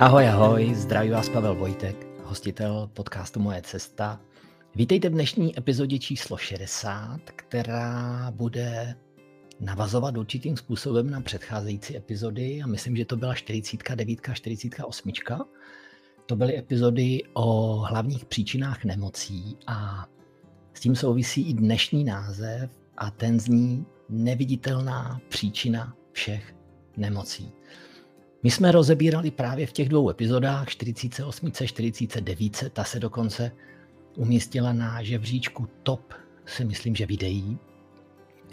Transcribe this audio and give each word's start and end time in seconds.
Ahoj, 0.00 0.28
ahoj, 0.28 0.74
zdraví 0.74 1.10
vás 1.10 1.28
Pavel 1.28 1.54
Vojtek, 1.54 2.06
hostitel 2.24 2.90
podcastu 2.94 3.40
Moje 3.40 3.62
cesta. 3.62 4.20
Vítejte 4.74 5.08
v 5.08 5.12
dnešní 5.12 5.58
epizodě 5.58 5.98
číslo 5.98 6.36
60, 6.36 7.20
která 7.36 8.30
bude 8.30 8.96
navazovat 9.60 10.16
určitým 10.16 10.56
způsobem 10.56 11.10
na 11.10 11.20
předcházející 11.20 11.96
epizody 11.96 12.62
a 12.62 12.66
myslím, 12.66 12.96
že 12.96 13.04
to 13.04 13.16
byla 13.16 13.34
49, 13.34 14.18
48. 14.32 15.12
To 16.26 16.36
byly 16.36 16.58
epizody 16.58 17.22
o 17.32 17.76
hlavních 17.76 18.24
příčinách 18.24 18.84
nemocí 18.84 19.56
a 19.66 20.06
s 20.74 20.80
tím 20.80 20.96
souvisí 20.96 21.50
i 21.50 21.54
dnešní 21.54 22.04
název 22.04 22.70
a 22.96 23.10
ten 23.10 23.40
zní 23.40 23.86
neviditelná 24.08 25.20
příčina 25.28 25.96
všech 26.12 26.54
nemocí. 26.96 27.52
My 28.46 28.50
jsme 28.50 28.72
rozebírali 28.72 29.30
právě 29.30 29.66
v 29.66 29.72
těch 29.72 29.88
dvou 29.88 30.10
epizodách 30.10 30.68
48. 30.68 31.52
49. 31.66 32.64
Ta 32.72 32.84
se 32.84 33.00
dokonce 33.00 33.52
umístila 34.16 34.72
na 34.72 35.02
žebříčku 35.02 35.68
top, 35.82 36.14
si 36.44 36.64
myslím, 36.64 36.94
že 36.94 37.06
videí 37.06 37.58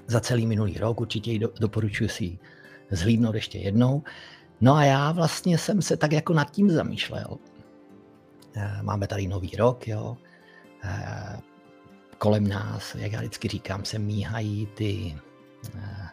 za 0.08 0.20
celý 0.20 0.46
minulý 0.46 0.78
rok. 0.78 1.02
Určitě 1.02 1.32
ji 1.32 1.40
doporučuji 1.60 2.10
si 2.10 2.38
zhlídnout 2.92 3.36
ještě 3.36 3.58
jednou. 3.58 4.04
No 4.62 4.76
a 4.76 4.84
já 4.84 5.12
vlastně 5.12 5.58
jsem 5.58 5.82
se 5.82 5.98
tak 5.98 6.12
jako 6.12 6.34
nad 6.34 6.52
tím 6.52 6.70
zamýšlel. 6.70 7.38
Eh, 8.56 8.80
máme 8.82 9.08
tady 9.08 9.28
nový 9.28 9.52
rok, 9.58 9.88
jo. 9.88 10.18
Eh, 10.84 11.40
kolem 12.18 12.48
nás, 12.48 12.96
jak 12.96 13.12
já 13.12 13.20
vždycky 13.20 13.48
říkám, 13.48 13.86
se 13.86 14.00
míhají 14.00 14.66
ty 14.66 15.16
eh, 15.78 16.08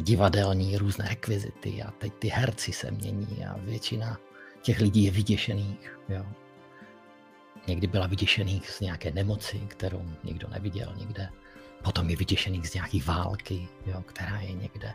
divadelní 0.00 0.76
různé 0.76 1.08
rekvizity 1.08 1.82
a 1.82 1.90
teď 1.90 2.12
ty 2.18 2.28
herci 2.28 2.72
se 2.72 2.90
mění 2.90 3.46
a 3.46 3.56
většina 3.58 4.18
těch 4.62 4.80
lidí 4.80 5.04
je 5.04 5.10
vyděšených. 5.10 5.98
Jo. 6.08 6.26
Někdy 7.66 7.86
byla 7.86 8.06
vyděšených 8.06 8.70
z 8.70 8.80
nějaké 8.80 9.10
nemoci, 9.10 9.58
kterou 9.68 10.02
nikdo 10.24 10.48
neviděl 10.48 10.94
nikde. 10.96 11.28
Potom 11.84 12.10
je 12.10 12.16
vyděšených 12.16 12.68
z 12.68 12.74
nějaké 12.74 12.98
války, 13.04 13.68
jo, 13.86 14.02
která 14.06 14.40
je 14.40 14.52
někde. 14.52 14.92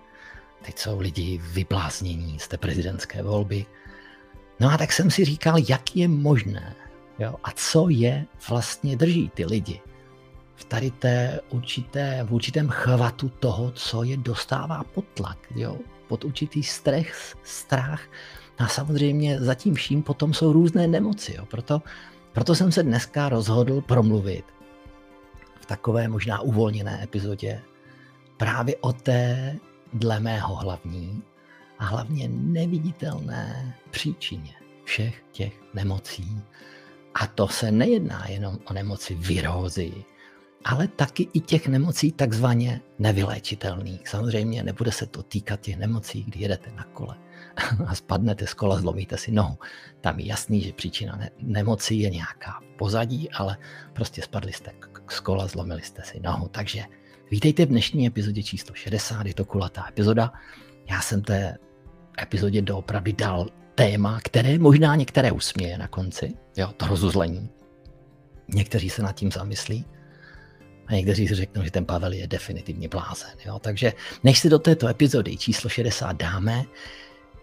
Teď 0.66 0.78
jsou 0.78 1.00
lidi 1.00 1.42
vybláznění 1.44 2.40
z 2.40 2.48
té 2.48 2.58
prezidentské 2.58 3.24
volby. 3.24 3.66
No 4.60 4.72
a 4.72 4.78
tak 4.78 4.92
jsem 4.92 5.12
si 5.12 5.26
říkal, 5.26 5.56
jak 5.70 5.96
je 5.96 6.08
možné, 6.08 6.76
jo, 7.20 7.36
a 7.44 7.52
co 7.52 7.90
je 7.90 8.26
vlastně 8.50 8.96
drží 8.96 9.32
ty 9.34 9.46
lidi 9.46 9.82
v 10.60 10.66
tady 10.66 10.92
té 10.92 11.40
určité, 11.50 12.24
v 12.24 12.34
určitém 12.34 12.68
chvatu 12.70 13.30
toho, 13.30 13.72
co 13.72 14.04
je 14.04 14.18
dostává 14.18 14.84
pod 14.84 15.06
tlak, 15.14 15.38
jo? 15.56 15.78
pod 16.08 16.26
určitý 16.26 16.64
stres, 16.64 17.36
strach. 17.44 18.02
A 18.58 18.68
samozřejmě 18.68 19.42
za 19.42 19.56
tím 19.56 19.76
vším 19.76 20.04
potom 20.04 20.34
jsou 20.34 20.54
různé 20.54 20.88
nemoci. 20.88 21.36
Jo? 21.38 21.46
Proto, 21.46 21.82
proto 22.32 22.56
jsem 22.56 22.72
se 22.72 22.84
dneska 22.84 23.30
rozhodl 23.30 23.82
promluvit 23.82 24.46
v 25.62 25.66
takové 25.66 26.08
možná 26.08 26.42
uvolněné 26.42 27.04
epizodě 27.04 27.62
právě 28.38 28.76
o 28.76 28.94
té, 28.94 29.56
dle 29.94 30.20
mého 30.20 30.56
hlavní 30.56 31.24
a 31.80 31.86
hlavně 31.86 32.30
neviditelné 32.32 33.76
příčině 33.92 34.54
všech 34.84 35.24
těch 35.32 35.54
nemocí. 35.74 36.42
A 37.16 37.28
to 37.28 37.48
se 37.48 37.72
nejedná 37.72 38.26
jenom 38.28 38.60
o 38.66 38.74
nemoci 38.74 39.16
virózy, 39.16 39.94
ale 40.66 40.88
taky 40.88 41.28
i 41.34 41.40
těch 41.40 41.68
nemocí 41.68 42.12
takzvaně 42.12 42.82
nevyléčitelných. 43.00 44.08
Samozřejmě 44.08 44.64
nebude 44.64 44.92
se 44.92 45.06
to 45.06 45.24
týkat 45.24 45.62
těch 45.62 45.78
nemocí, 45.78 46.24
kdy 46.24 46.40
jedete 46.40 46.72
na 46.72 46.84
kole 46.84 47.16
a 47.86 47.96
spadnete 47.96 48.48
z 48.48 48.54
kola, 48.54 48.80
zlomíte 48.80 49.18
si 49.18 49.32
nohu. 49.32 49.58
Tam 50.02 50.20
je 50.20 50.26
jasný, 50.26 50.62
že 50.62 50.74
příčina 50.74 51.16
ne- 51.16 51.32
je 51.90 52.10
nějaká 52.10 52.60
pozadí, 52.78 53.32
ale 53.32 53.58
prostě 53.94 54.22
spadli 54.22 54.54
jste 54.54 54.72
z 55.10 55.20
kola, 55.20 55.48
zlomili 55.48 55.82
jste 55.82 56.02
si 56.04 56.20
nohu. 56.20 56.48
Takže 56.48 56.84
vítejte 57.32 57.66
v 57.66 57.70
dnešní 57.70 58.08
epizodě 58.08 58.44
číslo 58.44 58.76
60, 58.76 59.28
je 59.28 59.34
to 59.34 59.46
kulatá 59.46 59.86
epizoda. 59.90 60.34
Já 60.90 61.02
jsem 61.02 61.22
té 61.22 61.58
epizodě 62.22 62.62
doopravdy 62.62 63.14
dal 63.14 63.48
téma, 63.76 64.20
které 64.24 64.60
možná 64.60 64.96
některé 64.96 65.32
usměje 65.32 65.78
na 65.78 65.88
konci, 65.88 66.34
jo, 66.58 66.68
to 66.78 66.88
rozuzlení. 66.88 67.50
Někteří 68.48 68.90
se 68.90 69.04
nad 69.04 69.12
tím 69.12 69.32
zamyslí, 69.32 69.86
a 70.90 70.94
někteří 70.94 71.28
si 71.28 71.36
řeknou, 71.36 71.64
že 71.64 71.72
ten 71.72 71.86
Pavel 71.86 72.14
je 72.14 72.28
definitivně 72.28 72.88
blázen. 72.88 73.30
Jo? 73.46 73.60
Takže 73.60 73.94
než 74.24 74.40
si 74.40 74.50
do 74.50 74.60
této 74.60 74.88
epizody 74.88 75.38
číslo 75.38 75.70
60 75.70 76.12
dáme, 76.12 76.64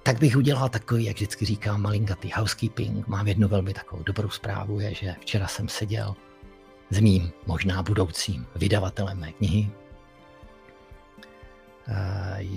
tak 0.03 0.19
bych 0.19 0.37
udělal 0.37 0.69
takový, 0.69 1.05
jak 1.05 1.17
vždycky 1.17 1.45
říkám, 1.45 1.83
malinkatý 1.83 2.31
housekeeping. 2.35 3.07
Mám 3.07 3.29
jednu 3.29 3.49
velmi 3.49 3.75
takovou 3.75 4.03
dobrou 4.03 4.31
zprávu, 4.31 4.81
je, 4.81 4.95
že 4.95 5.15
včera 5.21 5.47
jsem 5.47 5.69
seděl 5.69 6.15
s 6.91 7.01
mým 7.01 7.31
možná 7.47 7.83
budoucím 7.83 8.47
vydavatelem 8.57 9.19
mé 9.19 9.33
knihy. 9.33 9.71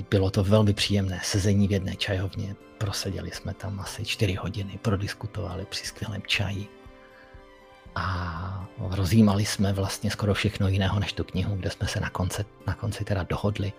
Bylo 0.09 0.31
to 0.31 0.43
velmi 0.43 0.73
příjemné 0.73 1.19
sezení 1.23 1.67
v 1.67 1.71
jedné 1.71 1.95
čajovně. 1.95 2.55
Proseděli 2.77 3.31
jsme 3.31 3.53
tam 3.53 3.79
asi 3.79 4.05
čtyři 4.05 4.33
hodiny, 4.33 4.79
prodiskutovali 4.81 5.65
při 5.65 5.85
skvělém 5.85 6.21
čaji 6.27 6.67
a 7.99 8.67
rozjímali 8.79 9.45
jsme 9.45 9.73
vlastně 9.73 10.11
skoro 10.11 10.33
všechno 10.33 10.67
jiného 10.67 10.99
než 10.99 11.13
tu 11.13 11.23
knihu, 11.23 11.55
kde 11.55 11.69
jsme 11.69 11.87
se 11.87 11.99
na 11.99 12.09
konci, 12.09 12.45
na 12.67 12.73
konci 12.73 13.05
teda 13.05 13.23
dohodli, 13.23 13.73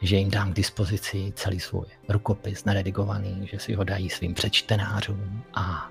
že 0.00 0.16
jim 0.16 0.30
dám 0.30 0.52
k 0.52 0.56
dispozici 0.56 1.32
celý 1.36 1.60
svůj 1.60 1.86
rukopis 2.08 2.64
neredigovaný, 2.64 3.48
že 3.52 3.58
si 3.58 3.74
ho 3.74 3.84
dají 3.84 4.10
svým 4.10 4.34
přečtenářům. 4.34 5.42
A, 5.54 5.90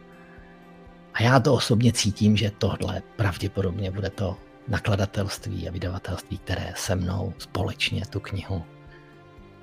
a 1.13 1.23
já 1.23 1.39
to 1.39 1.53
osobně 1.53 1.93
cítím, 1.93 2.37
že 2.37 2.51
tohle 2.57 3.01
pravděpodobně 3.15 3.91
bude 3.91 4.09
to 4.09 4.37
nakladatelství 4.67 5.67
a 5.67 5.71
vydavatelství, 5.71 6.37
které 6.37 6.73
se 6.77 6.95
mnou 6.95 7.33
společně 7.37 8.05
tu 8.05 8.19
knihu 8.19 8.63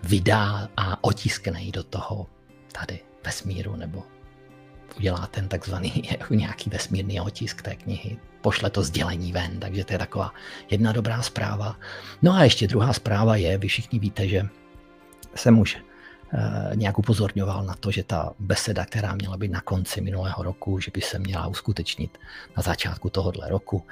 vydá 0.02 0.68
a 0.76 1.04
otiskne 1.04 1.62
ji 1.62 1.72
do 1.72 1.82
toho 1.82 2.26
tady 2.72 3.00
vesmíru 3.24 3.76
nebo 3.76 4.02
udělá 4.96 5.26
ten 5.26 5.48
takzvaný 5.48 6.02
jako 6.10 6.34
nějaký 6.34 6.70
vesmírný 6.70 7.20
otisk 7.20 7.62
té 7.62 7.76
knihy, 7.76 8.18
pošle 8.40 8.70
to 8.70 8.82
sdělení 8.82 9.32
ven, 9.32 9.60
takže 9.60 9.84
to 9.84 9.92
je 9.92 9.98
taková 9.98 10.34
jedna 10.70 10.92
dobrá 10.92 11.22
zpráva. 11.22 11.76
No 12.22 12.32
a 12.32 12.44
ještě 12.44 12.66
druhá 12.68 12.92
zpráva 12.92 13.36
je, 13.36 13.58
vy 13.58 13.68
všichni 13.68 13.98
víte, 13.98 14.28
že 14.28 14.48
jsem 15.34 15.58
už 15.58 15.76
eh, 16.32 16.76
nějak 16.76 16.98
upozorňoval 16.98 17.64
na 17.64 17.74
to, 17.74 17.90
že 17.90 18.02
ta 18.02 18.32
beseda, 18.38 18.84
která 18.84 19.14
měla 19.14 19.36
být 19.36 19.50
na 19.50 19.60
konci 19.60 20.00
minulého 20.00 20.42
roku, 20.42 20.80
že 20.80 20.90
by 20.94 21.00
se 21.00 21.18
měla 21.18 21.46
uskutečnit 21.46 22.18
na 22.56 22.62
začátku 22.62 23.10
tohohle 23.10 23.48
roku. 23.48 23.84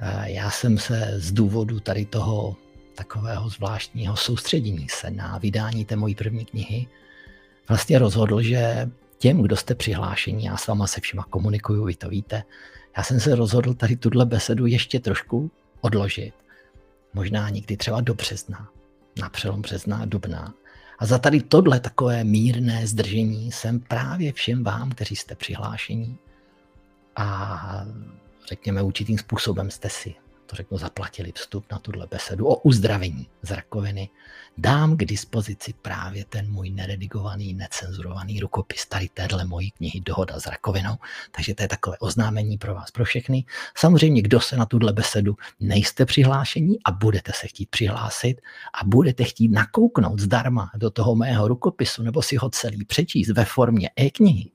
Eh, 0.00 0.30
já 0.30 0.50
jsem 0.50 0.78
se 0.78 1.12
z 1.16 1.32
důvodu 1.32 1.80
tady 1.80 2.04
toho 2.04 2.56
takového 2.94 3.48
zvláštního 3.48 4.16
soustředění 4.16 4.88
se 4.88 5.10
na 5.10 5.38
vydání 5.38 5.84
té 5.84 5.96
mojí 5.96 6.14
první 6.14 6.44
knihy 6.44 6.86
vlastně 7.68 7.98
rozhodl, 7.98 8.42
že 8.42 8.90
těm, 9.20 9.42
kdo 9.42 9.56
jste 9.56 9.74
přihlášení, 9.74 10.44
já 10.44 10.56
s 10.56 10.66
váma 10.66 10.86
se 10.86 11.00
všema 11.00 11.24
komunikuju, 11.24 11.84
vy 11.84 11.94
to 11.94 12.08
víte. 12.08 12.42
Já 12.96 13.02
jsem 13.02 13.20
se 13.20 13.34
rozhodl 13.34 13.74
tady 13.74 13.96
tuhle 13.96 14.26
besedu 14.26 14.66
ještě 14.66 15.00
trošku 15.00 15.50
odložit. 15.80 16.34
Možná 17.14 17.48
někdy 17.48 17.76
třeba 17.76 18.00
do 18.00 18.14
března, 18.14 18.68
na 19.20 19.28
přelom 19.28 19.62
března 19.62 19.96
a 19.96 20.04
dubna. 20.04 20.54
A 20.98 21.06
za 21.06 21.18
tady 21.18 21.40
tohle 21.42 21.80
takové 21.80 22.24
mírné 22.24 22.86
zdržení 22.86 23.52
jsem 23.52 23.80
právě 23.80 24.32
všem 24.32 24.64
vám, 24.64 24.90
kteří 24.90 25.16
jste 25.16 25.34
přihlášení 25.34 26.18
a 27.16 27.86
řekněme 28.48 28.82
určitým 28.82 29.18
způsobem 29.18 29.70
jste 29.70 29.88
si 29.88 30.14
to 30.50 30.56
řeknu, 30.56 30.78
zaplatili 30.78 31.32
vstup 31.32 31.64
na 31.72 31.78
tuhle 31.78 32.06
besedu 32.06 32.46
o 32.46 32.56
uzdravení 32.56 33.26
z 33.42 33.50
rakoviny, 33.50 34.10
dám 34.58 34.96
k 34.96 35.04
dispozici 35.04 35.74
právě 35.82 36.24
ten 36.24 36.52
můj 36.52 36.70
neredigovaný, 36.70 37.54
necenzurovaný 37.54 38.40
rukopis 38.40 38.86
tady 38.86 39.08
téhle 39.08 39.44
mojí 39.44 39.70
knihy 39.70 40.00
Dohoda 40.00 40.40
s 40.40 40.46
rakovinou. 40.46 40.96
Takže 41.30 41.54
to 41.54 41.62
je 41.62 41.68
takové 41.68 41.98
oznámení 41.98 42.58
pro 42.58 42.74
vás, 42.74 42.90
pro 42.90 43.04
všechny. 43.04 43.44
Samozřejmě, 43.76 44.22
kdo 44.22 44.40
se 44.40 44.56
na 44.56 44.66
tuhle 44.66 44.92
besedu 44.92 45.36
nejste 45.60 46.06
přihlášení 46.06 46.78
a 46.84 46.90
budete 46.90 47.32
se 47.34 47.46
chtít 47.46 47.70
přihlásit 47.70 48.40
a 48.82 48.84
budete 48.84 49.24
chtít 49.24 49.48
nakouknout 49.48 50.18
zdarma 50.18 50.70
do 50.74 50.90
toho 50.90 51.14
mého 51.14 51.48
rukopisu 51.48 52.02
nebo 52.02 52.22
si 52.22 52.36
ho 52.36 52.50
celý 52.50 52.84
přečíst 52.84 53.30
ve 53.30 53.44
formě 53.44 53.90
e-knihy, 53.96 54.50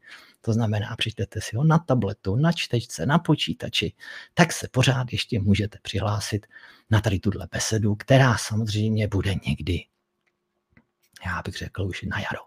to 0.45 0.53
znamená, 0.53 0.95
přečtete 0.95 1.41
si 1.41 1.55
ho 1.55 1.63
na 1.63 1.79
tabletu, 1.79 2.35
na 2.35 2.51
čtečce, 2.51 3.05
na 3.05 3.19
počítači, 3.19 3.93
tak 4.33 4.53
se 4.53 4.67
pořád 4.67 5.11
ještě 5.11 5.39
můžete 5.39 5.77
přihlásit 5.81 6.47
na 6.89 7.01
tady 7.01 7.19
tuhle 7.19 7.47
besedu, 7.51 7.95
která 7.95 8.37
samozřejmě 8.37 9.07
bude 9.07 9.35
někdy, 9.47 9.85
já 11.25 11.41
bych 11.45 11.55
řekl 11.55 11.83
už 11.83 12.01
na 12.01 12.19
jaro. 12.19 12.39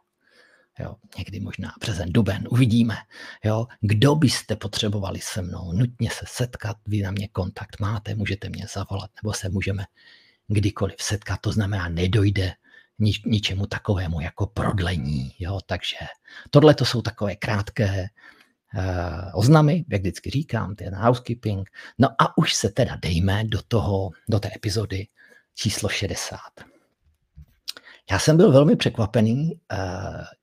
Jo, 0.78 0.96
někdy 1.18 1.40
možná 1.40 1.72
březen, 1.80 2.12
duben, 2.12 2.48
uvidíme. 2.50 2.96
Jo, 3.44 3.66
kdo 3.80 4.14
byste 4.14 4.56
potřebovali 4.56 5.20
se 5.20 5.42
mnou 5.42 5.72
nutně 5.72 6.10
se 6.10 6.24
setkat, 6.28 6.76
vy 6.86 7.02
na 7.02 7.10
mě 7.10 7.28
kontakt 7.28 7.80
máte, 7.80 8.14
můžete 8.14 8.48
mě 8.48 8.66
zavolat, 8.74 9.10
nebo 9.22 9.32
se 9.32 9.48
můžeme 9.48 9.84
kdykoliv 10.48 10.96
setkat, 11.00 11.40
to 11.40 11.52
znamená, 11.52 11.88
nedojde 11.88 12.52
nič, 12.98 13.22
ničemu 13.24 13.66
takovému 13.66 14.20
jako 14.20 14.46
prodlení. 14.46 15.32
Jo? 15.38 15.60
Takže 15.66 15.96
tohle 16.50 16.74
to 16.74 16.84
jsou 16.84 17.02
takové 17.02 17.36
krátké 17.36 18.06
uh, 18.74 18.82
oznamy, 19.34 19.84
jak 19.88 20.00
vždycky 20.00 20.30
říkám, 20.30 20.74
ten 20.74 20.94
housekeeping. 20.94 21.70
No 21.98 22.08
a 22.18 22.38
už 22.38 22.54
se 22.54 22.68
teda 22.68 22.96
dejme 22.96 23.44
do 23.44 23.62
toho, 23.68 24.10
do 24.28 24.40
té 24.40 24.50
epizody 24.56 25.06
číslo 25.54 25.88
60. 25.88 26.38
Já 28.10 28.18
jsem 28.18 28.36
byl 28.36 28.52
velmi 28.52 28.76
překvapený 28.76 29.60
uh, 29.72 29.78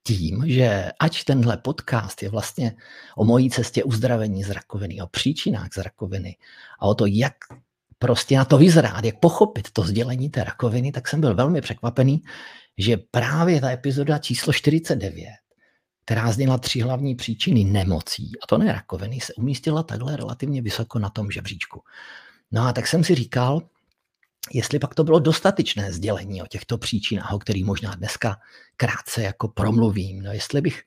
tím, 0.04 0.44
že 0.48 0.92
ať 1.00 1.24
tenhle 1.24 1.58
podcast 1.58 2.24
je 2.24 2.30
vlastně 2.30 2.76
o 3.18 3.26
mojí 3.26 3.50
cestě 3.50 3.84
uzdravení 3.84 4.44
z 4.44 4.50
rakoviny, 4.50 5.02
o 5.02 5.08
příčinách 5.08 5.74
z 5.74 5.78
rakoviny 5.78 6.38
a 6.80 6.86
o 6.86 6.96
to, 6.96 7.06
jak 7.06 7.36
prostě 8.06 8.38
na 8.38 8.46
to 8.46 8.58
vyzrát, 8.58 9.06
jak 9.06 9.20
pochopit 9.20 9.72
to 9.72 9.82
sdělení 9.84 10.30
té 10.30 10.44
rakoviny, 10.44 10.92
tak 10.92 11.08
jsem 11.08 11.22
byl 11.22 11.36
velmi 11.36 11.62
překvapený, 11.62 12.22
že 12.78 12.98
právě 12.98 13.62
ta 13.62 13.72
epizoda 13.72 14.18
číslo 14.18 14.54
49, 14.54 15.30
která 16.06 16.32
zněla 16.32 16.58
tři 16.58 16.80
hlavní 16.80 17.16
příčiny 17.16 17.64
nemocí, 17.64 18.32
a 18.44 18.48
to 18.48 18.58
ne 18.58 18.74
rakoviny, 18.74 19.20
se 19.20 19.34
umístila 19.34 19.84
takhle 19.84 20.18
relativně 20.18 20.62
vysoko 20.62 21.00
na 21.00 21.10
tom 21.10 21.32
žebříčku. 21.32 21.82
No 22.52 22.62
a 22.62 22.74
tak 22.74 22.88
jsem 22.88 23.04
si 23.04 23.16
říkal, 23.16 23.62
jestli 24.54 24.80
pak 24.80 24.96
to 24.96 25.04
bylo 25.04 25.20
dostatečné 25.20 25.94
sdělení 25.94 26.42
o 26.42 26.48
těchto 26.48 26.78
příčinách, 26.78 27.34
o 27.34 27.40
kterých 27.40 27.66
možná 27.66 27.96
dneska 27.96 28.38
krátce 28.78 29.24
jako 29.24 29.48
promluvím, 29.48 30.22
no 30.22 30.32
jestli 30.32 30.62
bych 30.62 30.82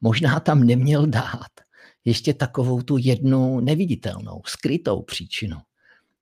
možná 0.00 0.40
tam 0.40 0.64
neměl 0.64 1.06
dát 1.06 1.52
ještě 2.04 2.34
takovou 2.34 2.82
tu 2.82 2.96
jednu 2.98 3.60
neviditelnou, 3.60 4.42
skrytou 4.46 5.02
příčinu, 5.02 5.56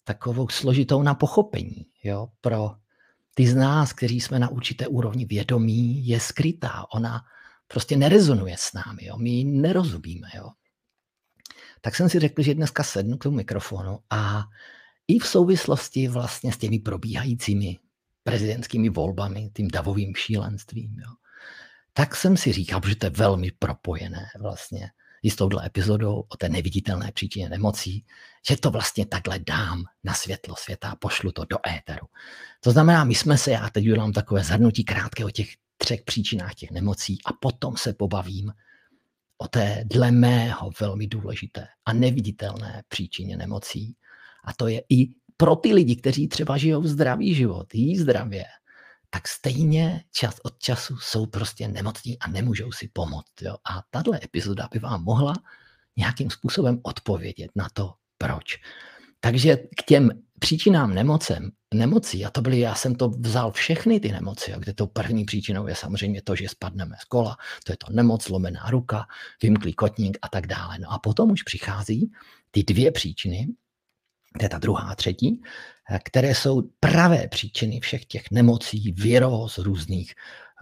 takovou 0.06 0.48
složitou 0.48 1.02
na 1.02 1.14
pochopení, 1.14 1.86
jo, 2.04 2.28
pro 2.40 2.70
ty 3.34 3.46
z 3.46 3.54
nás, 3.54 3.92
kteří 3.92 4.20
jsme 4.20 4.38
na 4.38 4.48
určité 4.48 4.86
úrovni 4.86 5.24
vědomí, 5.24 6.06
je 6.06 6.20
skrytá, 6.20 6.84
ona 6.94 7.24
prostě 7.68 7.96
nerezonuje 7.96 8.56
s 8.58 8.72
námi, 8.72 9.04
jo, 9.04 9.16
my 9.18 9.30
ji 9.30 9.44
nerozumíme, 9.44 10.28
jo. 10.34 10.50
Tak 11.80 11.96
jsem 11.96 12.08
si 12.08 12.18
řekl, 12.18 12.42
že 12.42 12.54
dneska 12.54 12.82
sednu 12.82 13.16
k 13.16 13.22
tomu 13.22 13.36
mikrofonu 13.36 13.98
a 14.10 14.44
i 15.08 15.18
v 15.18 15.26
souvislosti 15.26 16.08
vlastně 16.08 16.52
s 16.52 16.58
těmi 16.58 16.78
probíhajícími 16.78 17.78
prezidentskými 18.22 18.88
volbami, 18.88 19.50
tím 19.56 19.68
davovým 19.68 20.14
šílenstvím, 20.14 20.96
jo, 20.98 21.10
tak 21.92 22.16
jsem 22.16 22.36
si 22.36 22.52
říkal, 22.52 22.80
že 22.88 22.96
to 22.96 23.06
je 23.06 23.10
velmi 23.10 23.50
propojené 23.50 24.26
vlastně 24.40 24.90
i 25.22 25.30
s 25.30 25.36
touhle 25.36 25.66
epizodou 25.66 26.24
o 26.28 26.36
té 26.36 26.48
neviditelné 26.48 27.12
příčině 27.12 27.48
nemocí, 27.48 28.04
že 28.48 28.56
to 28.56 28.70
vlastně 28.70 29.06
takhle 29.06 29.38
dám 29.38 29.84
na 30.04 30.14
světlo 30.14 30.56
světa 30.56 30.90
a 30.90 30.96
pošlu 30.96 31.32
to 31.32 31.44
do 31.44 31.56
éteru. 31.68 32.06
To 32.60 32.70
znamená, 32.70 33.04
my 33.04 33.14
jsme 33.14 33.38
se, 33.38 33.50
já 33.50 33.70
teď 33.70 33.84
udělám 33.84 34.12
takové 34.12 34.44
zhrnutí 34.44 34.84
krátké 34.84 35.24
o 35.24 35.30
těch 35.30 35.48
třech 35.76 36.02
příčinách 36.02 36.54
těch 36.54 36.70
nemocí 36.70 37.18
a 37.24 37.32
potom 37.32 37.76
se 37.76 37.92
pobavím 37.92 38.52
o 39.38 39.48
té 39.48 39.84
dle 39.86 40.10
mého 40.10 40.70
velmi 40.80 41.06
důležité 41.06 41.66
a 41.84 41.92
neviditelné 41.92 42.82
příčině 42.88 43.36
nemocí. 43.36 43.96
A 44.44 44.52
to 44.52 44.68
je 44.68 44.82
i 44.88 45.08
pro 45.36 45.56
ty 45.56 45.74
lidi, 45.74 45.96
kteří 45.96 46.28
třeba 46.28 46.56
žijou 46.56 46.84
zdravý 46.84 47.34
život, 47.34 47.74
jí 47.74 47.98
zdravě, 47.98 48.44
tak 49.10 49.28
stejně 49.28 50.04
čas 50.12 50.34
od 50.42 50.58
času 50.58 50.96
jsou 50.96 51.26
prostě 51.26 51.68
nemocní 51.68 52.18
a 52.18 52.28
nemůžou 52.28 52.72
si 52.72 52.88
pomoct. 52.92 53.42
Jo? 53.42 53.56
A 53.64 53.82
tahle 53.90 54.20
epizoda 54.22 54.68
by 54.72 54.78
vám 54.78 55.04
mohla 55.04 55.34
nějakým 55.96 56.30
způsobem 56.30 56.80
odpovědět 56.82 57.50
na 57.54 57.68
to, 57.72 57.94
proč. 58.18 58.56
Takže 59.20 59.56
k 59.56 59.82
těm 59.86 60.10
příčinám 60.40 60.94
nemocem, 60.94 61.50
nemocí, 61.74 62.24
a 62.24 62.30
to 62.30 62.42
byly, 62.42 62.60
já 62.60 62.74
jsem 62.74 62.94
to 62.94 63.08
vzal 63.08 63.52
všechny 63.52 64.00
ty 64.00 64.12
nemoci, 64.12 64.52
a 64.52 64.58
kde 64.58 64.74
to 64.74 64.86
první 64.86 65.24
příčinou 65.24 65.66
je 65.66 65.74
samozřejmě 65.74 66.22
to, 66.22 66.36
že 66.36 66.48
spadneme 66.48 66.96
z 67.00 67.04
kola, 67.04 67.36
to 67.64 67.72
je 67.72 67.76
to 67.76 67.92
nemoc, 67.92 68.28
lomená 68.28 68.70
ruka, 68.70 69.06
vymklý 69.42 69.74
kotník 69.74 70.18
a 70.22 70.28
tak 70.28 70.46
dále. 70.46 70.78
No 70.78 70.92
a 70.92 70.98
potom 70.98 71.30
už 71.30 71.42
přichází 71.42 72.12
ty 72.50 72.62
dvě 72.62 72.92
příčiny, 72.92 73.46
to 74.38 74.44
je 74.44 74.48
ta 74.48 74.58
druhá 74.58 74.82
a 74.82 74.94
třetí, 74.94 75.42
které 76.04 76.34
jsou 76.34 76.62
pravé 76.80 77.28
příčiny 77.28 77.80
všech 77.80 78.04
těch 78.04 78.30
nemocí, 78.30 78.92
viróz 78.92 79.58
různých. 79.58 80.14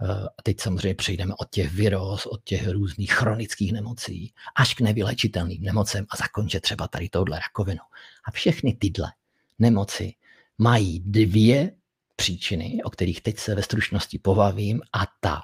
Eh, 0.03 0.27
a 0.37 0.41
teď 0.43 0.61
samozřejmě 0.61 0.95
přejdeme 0.95 1.33
od 1.39 1.49
těch 1.49 1.71
viróz, 1.73 2.25
od 2.25 2.43
těch 2.43 2.67
různých 2.67 3.13
chronických 3.13 3.73
nemocí, 3.73 4.33
až 4.55 4.73
k 4.73 4.81
nevylečitelným 4.81 5.63
nemocem 5.63 6.05
a 6.09 6.17
zakončit 6.17 6.59
třeba 6.59 6.87
tady 6.87 7.09
touhle 7.09 7.39
rakovinou. 7.39 7.83
A 8.25 8.31
všechny 8.31 8.73
tyhle 8.73 9.11
nemoci 9.59 10.13
mají 10.57 10.99
dvě 10.99 11.71
příčiny, 12.15 12.81
o 12.83 12.89
kterých 12.89 13.21
teď 13.21 13.39
se 13.39 13.55
ve 13.55 13.63
stručnosti 13.63 14.19
povavím, 14.19 14.81
a 14.93 15.07
ta 15.19 15.41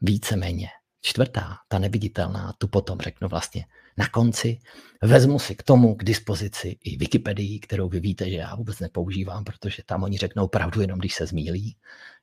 víceméně 0.00 0.68
čtvrtá, 1.00 1.56
ta 1.68 1.78
neviditelná, 1.78 2.54
tu 2.58 2.68
potom 2.68 3.00
řeknu 3.00 3.28
vlastně 3.28 3.66
na 3.96 4.08
konci. 4.08 4.58
Vezmu 5.02 5.38
si 5.38 5.54
k 5.54 5.62
tomu 5.62 5.94
k 5.94 6.04
dispozici 6.04 6.78
i 6.84 6.96
Wikipedii, 6.96 7.60
kterou 7.60 7.88
vy 7.88 8.00
víte, 8.00 8.30
že 8.30 8.36
já 8.36 8.54
vůbec 8.54 8.80
nepoužívám, 8.80 9.44
protože 9.44 9.82
tam 9.86 10.02
oni 10.02 10.18
řeknou 10.18 10.48
pravdu 10.48 10.80
jenom, 10.80 10.98
když 10.98 11.14
se 11.14 11.26
zmílí. 11.26 11.76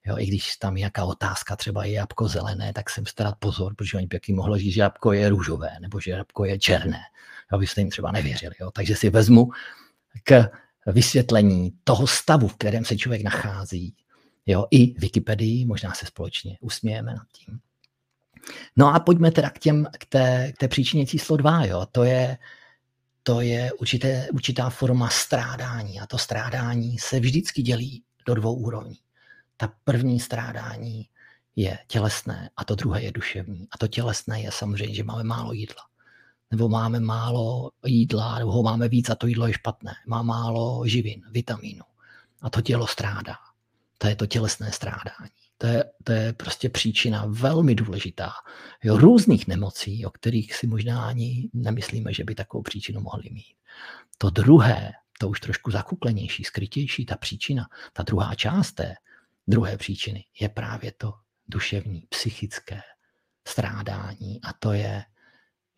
Jo, 0.05 0.17
I 0.17 0.25
když 0.25 0.55
tam 0.57 0.75
nějaká 0.75 1.05
otázka, 1.05 1.55
třeba 1.55 1.85
je 1.85 1.91
jabko 1.91 2.27
zelené, 2.27 2.73
tak 2.73 2.89
jsem 2.89 3.05
starat 3.05 3.35
pozor, 3.39 3.75
protože 3.75 3.97
oni 3.97 4.07
pěkně 4.07 4.33
mohli 4.33 4.59
říct, 4.59 4.73
že 4.73 4.81
jabko 4.81 5.13
je 5.13 5.29
růžové 5.29 5.69
nebo 5.81 5.99
že 5.99 6.11
jabko 6.11 6.45
je 6.45 6.59
černé. 6.59 6.99
Jo, 7.51 7.59
byste 7.59 7.81
jim 7.81 7.89
třeba 7.89 8.11
nevěřili. 8.11 8.55
Jo. 8.59 8.71
Takže 8.71 8.95
si 8.95 9.09
vezmu 9.09 9.51
k 10.23 10.49
vysvětlení 10.87 11.73
toho 11.83 12.07
stavu, 12.07 12.47
v 12.47 12.55
kterém 12.55 12.85
se 12.85 12.97
člověk 12.97 13.23
nachází. 13.23 13.95
Jo, 14.45 14.65
i 14.71 14.99
Wikipedii, 14.99 15.65
možná 15.65 15.93
se 15.93 16.05
společně 16.05 16.57
usmějeme 16.61 17.13
nad 17.13 17.27
tím. 17.31 17.59
No 18.75 18.95
a 18.95 18.99
pojďme 18.99 19.31
teda 19.31 19.49
k, 19.49 19.59
těm, 19.59 19.87
k, 19.99 20.05
té, 20.05 20.51
k 20.55 20.57
té 20.57 20.67
příčině 20.67 21.05
číslo 21.05 21.37
dva. 21.37 21.65
Jo. 21.65 21.85
To 21.91 22.03
je, 22.03 22.37
to 23.23 23.41
je 23.41 23.71
určité, 23.73 24.27
určitá 24.33 24.69
forma 24.69 25.09
strádání. 25.09 25.99
A 25.99 26.07
to 26.07 26.17
strádání 26.17 26.99
se 26.99 27.19
vždycky 27.19 27.61
dělí 27.61 28.03
do 28.27 28.35
dvou 28.35 28.55
úrovní. 28.55 28.97
Ta 29.57 29.73
první 29.83 30.19
strádání 30.19 31.09
je 31.55 31.79
tělesné 31.87 32.49
a 32.57 32.65
to 32.65 32.75
druhé 32.75 33.03
je 33.03 33.11
duševní. 33.11 33.67
A 33.71 33.77
to 33.77 33.87
tělesné 33.87 34.41
je 34.41 34.51
samozřejmě, 34.51 34.95
že 34.95 35.03
máme 35.03 35.23
málo 35.23 35.53
jídla. 35.53 35.83
Nebo 36.51 36.69
máme 36.69 36.99
málo 36.99 37.71
jídla, 37.85 38.39
nebo 38.39 38.51
ho 38.51 38.63
máme 38.63 38.88
víc 38.88 39.09
a 39.09 39.15
to 39.15 39.27
jídlo 39.27 39.47
je 39.47 39.53
špatné. 39.53 39.93
Má 40.07 40.21
málo 40.21 40.83
živin, 40.85 41.21
vitamínu. 41.31 41.83
A 42.41 42.50
to 42.50 42.62
tělo 42.62 42.88
strádá. 42.88 43.35
To 43.97 44.07
je 44.07 44.15
to 44.15 44.25
tělesné 44.25 44.71
strádání. 44.71 45.42
To 45.57 45.67
je, 45.67 45.83
to 46.03 46.12
je 46.12 46.33
prostě 46.33 46.69
příčina 46.69 47.25
velmi 47.27 47.75
důležitá. 47.75 48.31
Jo, 48.83 48.98
různých 48.98 49.48
nemocí, 49.48 50.05
o 50.05 50.10
kterých 50.10 50.55
si 50.55 50.67
možná 50.67 51.05
ani 51.05 51.50
nemyslíme, 51.53 52.13
že 52.13 52.24
by 52.24 52.36
takovou 52.36 52.62
příčinu 52.62 53.01
mohli 53.01 53.29
mít. 53.31 53.55
To 54.17 54.29
druhé, 54.29 54.91
to 55.19 55.29
už 55.29 55.39
trošku 55.39 55.72
zakuklenější, 55.72 56.43
skrytější, 56.43 57.05
ta 57.05 57.15
příčina, 57.17 57.67
ta 57.93 58.03
druhá 58.03 58.36
část 58.36 58.72
té 58.72 58.95
druhé 59.48 59.77
příčiny 59.77 60.25
je 60.39 60.50
právě 60.50 60.91
to 60.91 61.13
duševní, 61.48 62.01
psychické 62.10 62.81
strádání 63.48 64.41
a 64.43 64.53
to 64.53 64.74
je, 64.74 65.03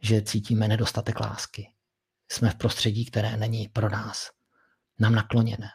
že 0.01 0.21
cítíme 0.21 0.67
nedostatek 0.67 1.19
lásky. 1.19 1.71
Jsme 2.31 2.49
v 2.49 2.55
prostředí, 2.55 3.05
které 3.05 3.37
není 3.37 3.67
pro 3.67 3.89
nás 3.89 4.31
nám 4.99 5.15
nakloněné 5.15 5.69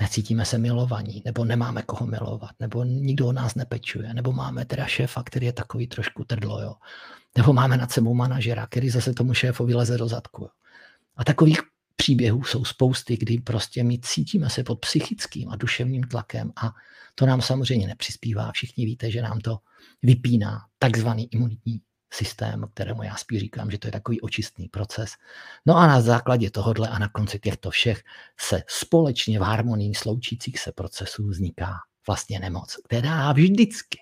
necítíme 0.00 0.44
se 0.44 0.58
milovaní, 0.58 1.22
nebo 1.24 1.44
nemáme 1.44 1.82
koho 1.82 2.06
milovat, 2.06 2.50
nebo 2.60 2.84
nikdo 2.84 3.26
o 3.26 3.32
nás 3.32 3.54
nepečuje, 3.54 4.14
nebo 4.14 4.32
máme 4.32 4.64
teda 4.64 4.86
šéfa, 4.86 5.22
který 5.22 5.46
je 5.46 5.52
takový 5.52 5.86
trošku 5.86 6.24
trdlo, 6.24 6.62
jo. 6.62 6.74
nebo 7.36 7.52
máme 7.52 7.76
nad 7.76 7.90
sebou 7.90 8.14
manažera, 8.14 8.66
který 8.66 8.90
zase 8.90 9.12
tomu 9.12 9.34
šéfovi 9.34 9.74
leze 9.74 9.98
do 9.98 10.08
zadku. 10.08 10.42
Jo. 10.42 10.48
A 11.16 11.24
takových 11.24 11.60
příběhů 11.96 12.44
jsou 12.44 12.64
spousty, 12.64 13.16
kdy 13.16 13.38
prostě 13.38 13.84
my 13.84 13.98
cítíme 13.98 14.50
se 14.50 14.64
pod 14.64 14.76
psychickým 14.76 15.48
a 15.48 15.56
duševním 15.56 16.02
tlakem 16.02 16.52
a 16.56 16.72
to 17.14 17.26
nám 17.26 17.42
samozřejmě 17.42 17.86
nepřispívá. 17.86 18.52
Všichni 18.52 18.84
víte, 18.84 19.10
že 19.10 19.22
nám 19.22 19.40
to 19.40 19.58
vypíná 20.02 20.60
takzvaný 20.78 21.34
imunitní 21.34 21.80
systém, 22.10 22.66
kterému 22.74 23.02
já 23.02 23.16
spíš 23.16 23.40
říkám, 23.40 23.70
že 23.70 23.78
to 23.78 23.88
je 23.88 23.92
takový 23.92 24.20
očistný 24.20 24.68
proces. 24.68 25.10
No 25.66 25.76
a 25.76 25.86
na 25.86 26.00
základě 26.00 26.50
tohohle 26.50 26.88
a 26.88 26.98
na 26.98 27.08
konci 27.08 27.38
těchto 27.38 27.70
všech 27.70 28.02
se 28.40 28.62
společně 28.68 29.38
v 29.38 29.42
harmonii 29.42 29.94
sloučících 29.94 30.58
se 30.58 30.72
procesů 30.72 31.28
vzniká 31.28 31.74
vlastně 32.06 32.40
nemoc, 32.40 32.76
která 32.84 33.32
vždycky, 33.32 33.98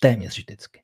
téměř 0.00 0.38
vždycky, 0.38 0.82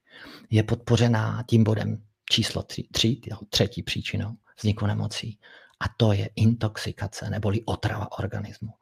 je 0.50 0.62
podpořená 0.62 1.44
tím 1.48 1.64
bodem 1.64 2.02
číslo 2.30 2.62
tři, 2.62 2.82
tři 2.92 3.20
třetí 3.50 3.82
příčinou 3.82 4.36
vzniku 4.58 4.86
nemocí. 4.86 5.38
A 5.80 5.84
to 5.96 6.12
je 6.12 6.30
intoxikace 6.36 7.30
neboli 7.30 7.62
otrava 7.64 8.18
organismu. 8.18 8.72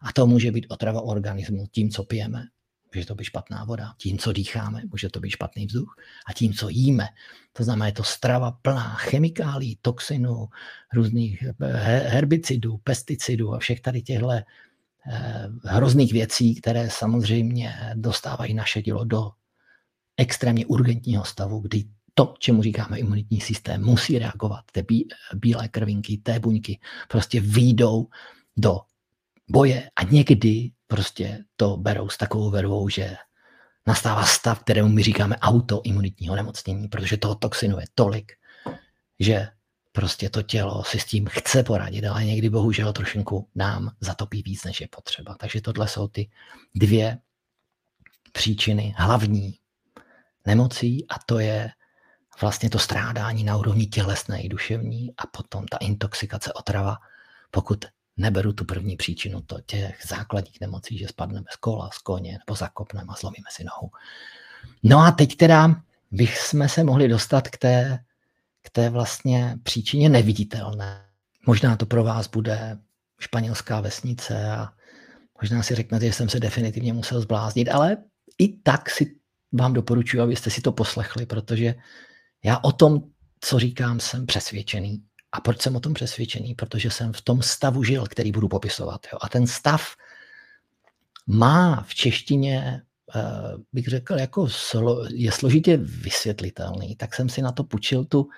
A 0.00 0.12
to 0.12 0.26
může 0.26 0.52
být 0.52 0.66
otrava 0.68 1.00
organismu 1.00 1.66
tím, 1.66 1.90
co 1.90 2.04
pijeme, 2.04 2.44
může 2.94 3.06
to 3.06 3.14
být 3.14 3.24
špatná 3.24 3.64
voda, 3.64 3.94
tím, 3.98 4.18
co 4.18 4.32
dýcháme, 4.32 4.82
může 4.90 5.08
to 5.08 5.20
být 5.20 5.30
špatný 5.30 5.66
vzduch 5.66 5.96
a 6.26 6.32
tím, 6.32 6.52
co 6.52 6.68
jíme. 6.68 7.08
To 7.52 7.64
znamená, 7.64 7.86
je 7.86 7.92
to 7.92 8.04
strava 8.04 8.50
plná 8.50 8.94
chemikálí, 8.94 9.78
toxinů, 9.82 10.48
různých 10.94 11.44
herbicidů, 12.04 12.76
pesticidů 12.76 13.54
a 13.54 13.58
všech 13.58 13.80
tady 13.80 14.02
těchto 14.02 14.30
eh, 14.30 14.44
hrozných 15.64 16.12
věcí, 16.12 16.54
které 16.54 16.90
samozřejmě 16.90 17.74
dostávají 17.94 18.54
naše 18.54 18.82
tělo 18.82 19.04
do 19.04 19.30
extrémně 20.16 20.66
urgentního 20.66 21.24
stavu, 21.24 21.60
kdy 21.60 21.84
to, 22.14 22.34
čemu 22.38 22.62
říkáme 22.62 22.98
imunitní 22.98 23.40
systém, 23.40 23.84
musí 23.84 24.18
reagovat. 24.18 24.64
Ty 24.72 24.86
bílé 25.34 25.68
krvinky, 25.68 26.18
té 26.18 26.40
buňky 26.40 26.80
prostě 27.08 27.40
výjdou 27.40 28.06
do 28.56 28.80
boje 29.48 29.90
a 29.96 30.02
někdy 30.02 30.70
prostě 30.86 31.44
to 31.56 31.76
berou 31.76 32.08
s 32.08 32.16
takovou 32.16 32.50
vervou, 32.50 32.88
že 32.88 33.16
nastává 33.86 34.24
stav, 34.24 34.60
kterému 34.60 34.88
my 34.88 35.02
říkáme 35.02 35.36
autoimunitního 35.36 36.36
nemocnění, 36.36 36.88
protože 36.88 37.16
toho 37.16 37.34
toxinu 37.34 37.80
je 37.80 37.86
tolik, 37.94 38.32
že 39.20 39.48
prostě 39.92 40.30
to 40.30 40.42
tělo 40.42 40.84
si 40.84 41.00
s 41.00 41.04
tím 41.04 41.26
chce 41.30 41.62
poradit, 41.62 42.04
ale 42.04 42.24
někdy 42.24 42.50
bohužel 42.50 42.92
trošinku 42.92 43.48
nám 43.54 43.90
zatopí 44.00 44.42
víc, 44.42 44.64
než 44.64 44.80
je 44.80 44.88
potřeba. 44.88 45.34
Takže 45.34 45.60
tohle 45.60 45.88
jsou 45.88 46.08
ty 46.08 46.30
dvě 46.74 47.18
příčiny 48.32 48.94
hlavní 48.98 49.58
nemocí 50.46 51.06
a 51.08 51.14
to 51.26 51.38
je 51.38 51.70
vlastně 52.40 52.70
to 52.70 52.78
strádání 52.78 53.44
na 53.44 53.56
úrovni 53.56 53.86
tělesné 53.86 54.42
i 54.42 54.48
duševní 54.48 55.14
a 55.18 55.26
potom 55.26 55.66
ta 55.66 55.76
intoxikace, 55.76 56.52
otrava, 56.52 56.96
pokud 57.50 57.84
neberu 58.16 58.52
tu 58.52 58.64
první 58.64 58.96
příčinu 58.96 59.40
to 59.40 59.60
těch 59.66 59.98
základních 60.08 60.60
nemocí, 60.60 60.98
že 60.98 61.08
spadneme 61.08 61.46
z 61.50 61.56
kola, 61.56 61.90
z 61.92 61.98
koně 61.98 62.32
nebo 62.32 62.56
zakopneme 62.56 63.06
a 63.08 63.14
zlomíme 63.20 63.48
si 63.50 63.64
nohu. 63.64 63.90
No 64.82 64.98
a 64.98 65.10
teď 65.10 65.36
teda 65.36 65.82
bych 66.10 66.38
jsme 66.38 66.68
se 66.68 66.84
mohli 66.84 67.08
dostat 67.08 67.48
k 67.48 67.58
té, 67.58 67.98
k 68.62 68.70
té 68.70 68.90
vlastně 68.90 69.56
příčině 69.62 70.08
neviditelné. 70.08 71.02
Možná 71.46 71.76
to 71.76 71.86
pro 71.86 72.04
vás 72.04 72.28
bude 72.28 72.78
španělská 73.20 73.80
vesnice 73.80 74.50
a 74.50 74.68
možná 75.42 75.62
si 75.62 75.74
řeknete, 75.74 76.06
že 76.06 76.12
jsem 76.12 76.28
se 76.28 76.40
definitivně 76.40 76.92
musel 76.92 77.20
zbláznit, 77.20 77.68
ale 77.68 77.96
i 78.38 78.48
tak 78.48 78.90
si 78.90 79.16
vám 79.52 79.72
doporučuji, 79.72 80.20
abyste 80.20 80.50
si 80.50 80.60
to 80.60 80.72
poslechli, 80.72 81.26
protože 81.26 81.74
já 82.44 82.58
o 82.62 82.72
tom, 82.72 83.02
co 83.40 83.58
říkám, 83.58 84.00
jsem 84.00 84.26
přesvědčený. 84.26 85.02
A 85.32 85.40
proč 85.40 85.62
jsem 85.62 85.76
o 85.76 85.80
tom 85.80 85.94
přesvědčený? 85.94 86.54
Protože 86.54 86.90
jsem 86.90 87.12
v 87.12 87.22
tom 87.22 87.42
stavu 87.42 87.84
žil, 87.84 88.06
který 88.06 88.32
budu 88.32 88.48
popisovat. 88.48 89.06
Jo. 89.12 89.18
A 89.22 89.28
ten 89.28 89.46
stav 89.46 89.82
má 91.26 91.82
v 91.82 91.94
češtině, 91.94 92.82
eh, 93.16 93.20
bych 93.72 93.86
řekl, 93.86 94.14
jako 94.14 94.48
je 95.08 95.32
složitě 95.32 95.76
vysvětlitelný, 95.76 96.96
tak 96.96 97.14
jsem 97.14 97.28
si 97.28 97.42
na 97.42 97.52
to 97.52 97.64
půjčil 97.64 98.04
tu, 98.04 98.28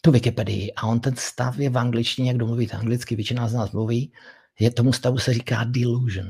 tu 0.00 0.10
Wikipedii 0.10 0.72
a 0.72 0.86
on 0.86 1.00
ten 1.00 1.16
stav 1.16 1.58
je 1.58 1.70
v 1.70 1.78
angličtině, 1.78 2.30
jak 2.30 2.42
mluví 2.42 2.70
anglicky, 2.70 3.16
většina 3.16 3.48
z 3.48 3.54
nás 3.54 3.70
mluví, 3.70 4.12
je 4.58 4.70
tomu 4.70 4.92
stavu 4.92 5.18
se 5.18 5.34
říká 5.34 5.64
delusion. 5.64 6.28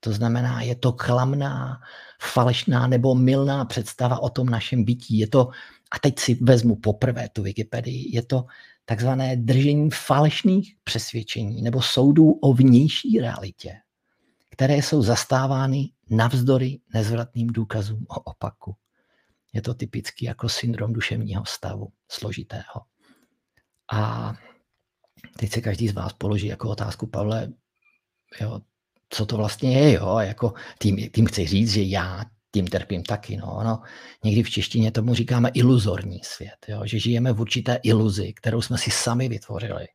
To 0.00 0.12
znamená, 0.12 0.62
je 0.62 0.74
to 0.74 0.92
klamná, 0.92 1.80
falešná 2.22 2.86
nebo 2.86 3.14
milná 3.14 3.64
představa 3.64 4.18
o 4.18 4.30
tom 4.30 4.48
našem 4.48 4.84
bytí. 4.84 5.18
Je 5.18 5.28
to, 5.28 5.48
a 5.90 5.98
teď 5.98 6.18
si 6.18 6.34
vezmu 6.34 6.76
poprvé 6.76 7.28
tu 7.28 7.42
Wikipedii, 7.42 8.16
je 8.16 8.22
to 8.22 8.44
takzvané 8.84 9.36
držení 9.36 9.90
falešných 9.90 10.76
přesvědčení 10.84 11.62
nebo 11.62 11.82
soudů 11.82 12.32
o 12.32 12.52
vnější 12.52 13.18
realitě, 13.20 13.72
které 14.50 14.76
jsou 14.76 15.02
zastávány 15.02 15.90
navzdory 16.10 16.80
nezvratným 16.94 17.46
důkazům 17.46 18.06
o 18.08 18.20
opaku. 18.20 18.76
Je 19.52 19.62
to 19.62 19.74
typický 19.74 20.24
jako 20.24 20.48
syndrom 20.48 20.92
duševního 20.92 21.44
stavu, 21.46 21.92
složitého. 22.08 22.82
A 23.92 24.32
teď 25.38 25.52
se 25.52 25.60
každý 25.60 25.88
z 25.88 25.94
vás 25.94 26.12
položí 26.12 26.46
jako 26.46 26.68
otázku, 26.68 27.06
Pavle, 27.06 27.52
jo, 28.40 28.60
co 29.10 29.26
to 29.26 29.36
vlastně 29.36 29.78
je, 29.78 29.92
jo, 29.92 30.18
jako 30.18 30.54
tím, 30.78 31.10
tím 31.10 31.26
chci 31.26 31.46
říct, 31.46 31.70
že 31.72 31.82
já 31.82 32.24
tím 32.50 32.66
trpím 32.66 33.02
taky. 33.02 33.36
No. 33.36 33.60
No, 33.64 33.80
někdy 34.24 34.42
v 34.42 34.50
češtině 34.50 34.92
tomu 34.92 35.14
říkáme 35.14 35.50
iluzorní 35.54 36.20
svět, 36.22 36.66
jo? 36.68 36.80
že 36.84 36.98
žijeme 36.98 37.32
v 37.32 37.40
určité 37.40 37.78
iluzi, 37.82 38.32
kterou 38.32 38.62
jsme 38.62 38.78
si 38.78 38.90
sami 38.90 39.28
vytvořili. 39.28 39.86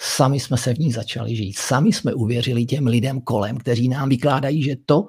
Sami 0.00 0.40
jsme 0.40 0.56
se 0.56 0.74
v 0.74 0.78
ní 0.78 0.92
začali 0.92 1.36
žít, 1.36 1.58
sami 1.58 1.92
jsme 1.92 2.14
uvěřili 2.14 2.66
těm 2.66 2.86
lidem 2.86 3.20
kolem, 3.20 3.58
kteří 3.58 3.88
nám 3.88 4.08
vykládají, 4.08 4.62
že 4.62 4.76
to, 4.86 5.06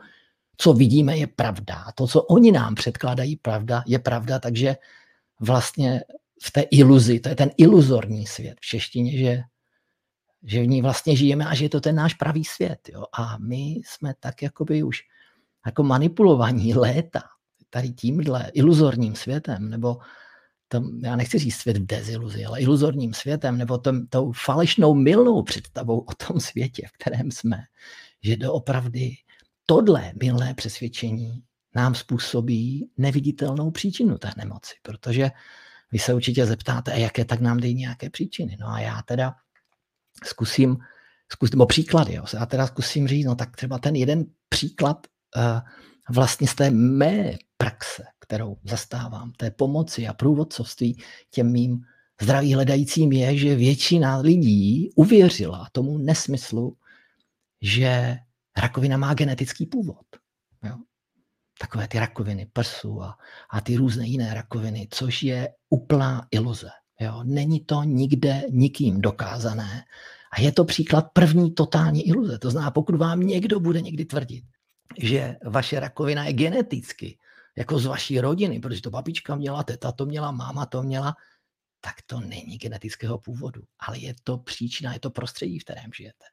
co 0.58 0.74
vidíme, 0.74 1.18
je 1.18 1.28
pravda. 1.28 1.86
To, 1.96 2.08
co 2.08 2.22
oni 2.22 2.52
nám 2.52 2.76
předkládají, 2.76 3.36
pravda, 3.36 3.84
je 3.88 4.00
pravda, 4.00 4.40
takže 4.40 4.76
vlastně 5.40 6.02
v 6.44 6.52
té 6.52 6.62
iluzi, 6.62 7.20
to 7.20 7.30
je 7.30 7.36
ten 7.36 7.52
iluzorní 7.58 8.28
svět 8.28 8.58
v 8.62 8.66
češtině, 8.66 9.18
že, 9.18 9.42
že 10.44 10.62
v 10.62 10.68
ní 10.68 10.82
vlastně 10.82 11.16
žijeme 11.16 11.46
a 11.46 11.56
že 11.56 11.66
je 11.66 11.70
to 11.70 11.82
ten 11.82 11.96
náš 11.96 12.14
pravý 12.14 12.46
svět. 12.46 12.90
Jo? 12.90 13.06
A 13.14 13.38
my 13.38 13.82
jsme 13.86 14.14
tak 14.20 14.42
jakoby 14.42 14.84
už 14.84 15.02
jako 15.66 15.84
manipulovaní 15.84 16.74
léta 16.74 17.22
tady 17.70 17.90
tímhle 17.90 18.52
iluzorním 18.54 19.16
světem, 19.16 19.70
nebo 19.70 19.98
tom, 20.70 21.00
já 21.04 21.16
nechci 21.16 21.40
říct 21.40 21.56
svět 21.56 21.78
v 21.78 21.86
deziluzi, 21.86 22.46
ale 22.46 22.62
iluzorním 22.62 23.14
světem, 23.14 23.58
nebo 23.58 23.78
tom, 23.78 24.08
tou 24.08 24.32
falešnou 24.32 24.94
milnou 24.94 25.44
představou 25.44 26.00
o 26.00 26.14
tom 26.28 26.40
světě, 26.40 26.88
v 26.88 26.92
kterém 26.92 27.32
jsme, 27.32 27.58
že 28.24 28.38
doopravdy 28.38 29.12
tohle 29.66 30.14
milné 30.22 30.54
přesvědčení 30.54 31.44
nám 31.76 31.96
způsobí 31.96 32.90
neviditelnou 32.98 33.72
příčinu 33.72 34.18
té 34.18 34.32
nemoci, 34.38 34.76
protože 34.82 35.32
vy 35.92 36.00
se 36.00 36.14
určitě 36.14 36.46
zeptáte, 36.46 37.00
jaké 37.00 37.26
tak 37.26 37.40
nám 37.40 37.60
dej 37.60 37.74
nějaké 37.74 38.10
příčiny. 38.10 38.58
No 38.60 38.68
a 38.68 38.80
já 38.80 39.02
teda 39.02 39.36
zkusím, 40.24 40.78
zkusím 41.32 41.66
příklady, 41.68 42.14
jo. 42.14 42.26
já 42.34 42.46
teda 42.46 42.68
zkusím 42.68 43.08
říct, 43.08 43.26
no 43.26 43.36
tak 43.36 43.56
třeba 43.56 43.80
ten 43.80 43.96
jeden 43.96 44.26
příklad 44.50 45.08
vlastně 46.10 46.48
z 46.48 46.56
té 46.56 46.72
mé 46.72 47.38
praxe, 47.58 48.04
kterou 48.20 48.58
zastávám, 48.64 49.32
té 49.32 49.52
pomoci 49.52 50.08
a 50.08 50.14
průvodcovství 50.14 51.02
těm 51.32 51.52
mým 51.52 51.82
zdraví 52.22 52.54
hledajícím 52.54 53.12
je, 53.12 53.38
že 53.38 53.56
většina 53.56 54.18
lidí 54.18 54.90
uvěřila 54.96 55.68
tomu 55.72 55.98
nesmyslu, 55.98 56.78
že 57.62 58.18
rakovina 58.58 58.98
má 58.98 59.14
genetický 59.14 59.66
původ. 59.66 60.06
Jo? 60.64 60.76
Takové 61.60 61.88
ty 61.88 62.00
rakoviny 62.00 62.48
prsu 62.54 63.02
a, 63.02 63.18
a 63.50 63.62
ty 63.62 63.76
různé 63.76 64.08
jiné 64.08 64.34
rakoviny, 64.34 64.88
což 64.92 65.24
je 65.24 65.50
úplná 65.70 66.28
iluze. 66.32 66.70
Jo? 67.00 67.24
Není 67.24 67.60
to 67.60 67.84
nikde 67.84 68.44
nikým 68.50 69.02
dokázané. 69.02 69.84
A 70.32 70.42
je 70.42 70.52
to 70.52 70.66
příklad 70.66 71.06
první 71.14 71.54
totální 71.54 72.08
iluze. 72.08 72.40
To 72.40 72.52
znamená, 72.52 72.72
pokud 72.72 72.96
vám 72.96 73.20
někdo 73.20 73.60
bude 73.60 73.82
někdy 73.82 74.06
tvrdit, 74.06 74.44
že 74.98 75.36
vaše 75.46 75.80
rakovina 75.80 76.26
je 76.26 76.34
geneticky, 76.34 77.18
jako 77.58 77.80
z 77.80 77.86
vaší 77.86 78.20
rodiny, 78.20 78.60
protože 78.60 78.82
to 78.82 78.90
babička 78.90 79.36
měla, 79.36 79.64
teta 79.64 79.92
to 79.92 80.06
měla, 80.06 80.32
máma 80.32 80.66
to 80.66 80.84
měla, 80.84 81.16
tak 81.82 81.96
to 82.06 82.20
není 82.20 82.58
genetického 82.58 83.18
původu, 83.18 83.62
ale 83.80 84.00
je 84.00 84.16
to 84.24 84.38
příčina, 84.38 84.94
je 84.94 85.00
to 85.00 85.10
prostředí, 85.10 85.60
v 85.60 85.64
kterém 85.64 85.92
žijete, 85.98 86.26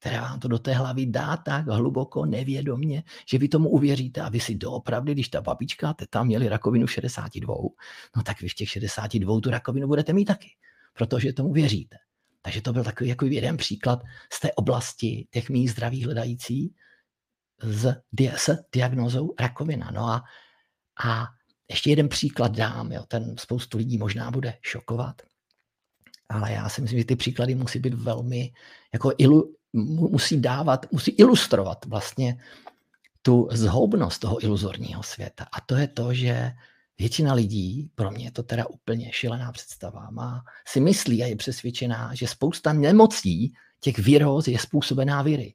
které 0.00 0.20
vám 0.20 0.40
to 0.40 0.48
do 0.48 0.58
té 0.58 0.74
hlavy 0.74 1.06
dá 1.06 1.36
tak 1.36 1.66
hluboko 1.66 2.26
nevědomně, 2.26 3.02
že 3.30 3.38
vy 3.38 3.48
tomu 3.48 3.68
uvěříte 3.68 4.20
a 4.20 4.28
vy 4.28 4.40
si 4.40 4.54
doopravdy, 4.54 5.12
když 5.12 5.28
ta 5.28 5.40
babička 5.40 5.90
a 5.90 5.94
teta 5.94 6.24
měli 6.24 6.48
rakovinu 6.48 6.86
62, 6.86 7.54
no 8.16 8.22
tak 8.22 8.40
vy 8.40 8.48
v 8.48 8.54
těch 8.54 8.70
62 8.70 9.40
tu 9.40 9.50
rakovinu 9.50 9.86
budete 9.86 10.12
mít 10.12 10.24
taky, 10.24 10.48
protože 10.94 11.32
tomu 11.32 11.52
věříte. 11.52 11.96
Takže 12.42 12.62
to 12.62 12.72
byl 12.72 12.84
takový 12.84 13.10
jako 13.10 13.26
jeden 13.26 13.56
příklad 13.56 14.02
z 14.32 14.40
té 14.40 14.52
oblasti 14.52 15.26
těch 15.30 15.50
mých 15.50 15.70
zdravých 15.70 16.04
hledající, 16.04 16.74
s, 17.62 17.86
s 18.36 18.58
diagnózou 18.72 19.34
rakovina. 19.40 19.90
No 19.90 20.04
a, 20.04 20.24
a 21.04 21.28
ještě 21.68 21.90
jeden 21.90 22.08
příklad 22.08 22.56
dám, 22.56 22.92
jo, 22.92 23.04
ten 23.08 23.36
spoustu 23.38 23.78
lidí 23.78 23.98
možná 23.98 24.30
bude 24.30 24.54
šokovat, 24.62 25.22
ale 26.28 26.52
já 26.52 26.68
si 26.68 26.82
myslím, 26.82 26.98
že 26.98 27.04
ty 27.04 27.16
příklady 27.16 27.54
musí 27.54 27.78
být 27.78 27.94
velmi, 27.94 28.52
jako 28.92 29.12
ilu, 29.18 29.54
musí 29.72 30.40
dávat, 30.40 30.92
musí 30.92 31.10
ilustrovat 31.10 31.84
vlastně 31.84 32.38
tu 33.22 33.48
zhoubnost 33.52 34.18
toho 34.18 34.44
iluzorního 34.44 35.02
světa. 35.02 35.46
A 35.52 35.60
to 35.60 35.76
je 35.76 35.88
to, 35.88 36.14
že 36.14 36.52
většina 36.98 37.34
lidí, 37.34 37.90
pro 37.94 38.10
mě 38.10 38.24
je 38.24 38.30
to 38.30 38.42
teda 38.42 38.66
úplně 38.66 39.12
šilená 39.12 39.52
představa, 39.52 40.10
má, 40.10 40.44
si 40.66 40.80
myslí 40.80 41.22
a 41.22 41.26
je 41.26 41.36
přesvědčená, 41.36 42.14
že 42.14 42.26
spousta 42.26 42.72
nemocí 42.72 43.54
těch 43.80 43.98
viróz 43.98 44.48
je 44.48 44.58
způsobená 44.58 45.22
viry. 45.22 45.54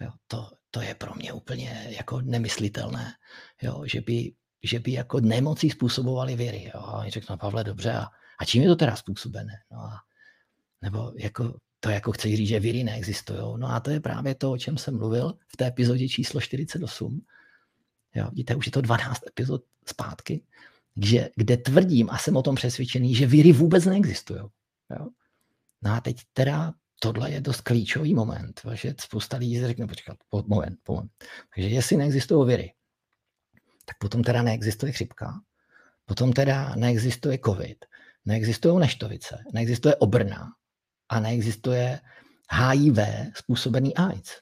Jo, 0.00 0.10
to, 0.26 0.50
to 0.78 0.82
je 0.82 0.94
pro 0.94 1.14
mě 1.14 1.32
úplně 1.32 1.86
jako 1.90 2.20
nemyslitelné, 2.20 3.12
jo, 3.62 3.84
že 3.86 4.00
by, 4.00 4.32
že 4.62 4.78
by 4.78 4.92
jako 4.92 5.20
nemocí 5.20 5.70
způsobovali 5.70 6.36
viry. 6.36 6.70
Jo. 6.74 6.80
A 6.80 6.98
oni 6.98 7.10
řeknou, 7.10 7.36
Pavle, 7.36 7.64
dobře, 7.64 7.92
a, 7.92 8.06
a 8.40 8.44
čím 8.44 8.62
je 8.62 8.68
to 8.68 8.76
teda 8.76 8.96
způsobené? 8.96 9.52
No 9.70 9.78
a, 9.78 9.98
nebo 10.82 11.12
jako, 11.16 11.58
to 11.80 11.90
jako 11.90 12.12
chci 12.12 12.36
říct, 12.36 12.48
že 12.48 12.60
viry 12.60 12.84
neexistují. 12.84 13.40
No 13.56 13.68
a 13.68 13.80
to 13.80 13.90
je 13.90 14.00
právě 14.00 14.34
to, 14.34 14.52
o 14.52 14.58
čem 14.58 14.78
jsem 14.78 14.98
mluvil 14.98 15.38
v 15.48 15.56
té 15.56 15.66
epizodě 15.66 16.08
číslo 16.08 16.40
48. 16.40 17.20
Jo, 18.14 18.28
vidíte, 18.30 18.54
už 18.54 18.66
je 18.66 18.72
to 18.72 18.80
12 18.80 19.26
epizod 19.26 19.62
zpátky, 19.86 20.42
kde, 20.94 21.30
kde 21.36 21.56
tvrdím 21.56 22.10
a 22.10 22.18
jsem 22.18 22.36
o 22.36 22.42
tom 22.42 22.54
přesvědčený, 22.54 23.14
že 23.14 23.26
viry 23.26 23.52
vůbec 23.52 23.84
neexistují. 23.84 24.40
Jo. 24.98 25.08
No 25.82 25.92
a 25.92 26.00
teď 26.00 26.20
teda 26.32 26.74
tohle 27.00 27.30
je 27.30 27.40
dost 27.40 27.60
klíčový 27.60 28.14
moment, 28.14 28.60
že 28.72 28.94
spousta 29.00 29.36
lidí 29.36 29.60
řekne, 29.66 29.86
počkat, 29.86 30.16
po, 30.28 30.44
moment, 30.46 30.78
moment. 30.88 31.12
Takže 31.54 31.68
jestli 31.68 31.96
neexistují 31.96 32.46
viry, 32.48 32.72
tak 33.84 33.98
potom 33.98 34.22
teda 34.22 34.42
neexistuje 34.42 34.92
chřipka, 34.92 35.40
potom 36.06 36.32
teda 36.32 36.74
neexistuje 36.74 37.38
covid, 37.44 37.84
neexistují 38.24 38.80
neštovice, 38.80 39.44
neexistuje 39.52 39.96
obrna 39.96 40.52
a 41.08 41.20
neexistuje 41.20 42.00
HIV 42.52 42.98
způsobený 43.34 43.96
AIDS. 43.96 44.32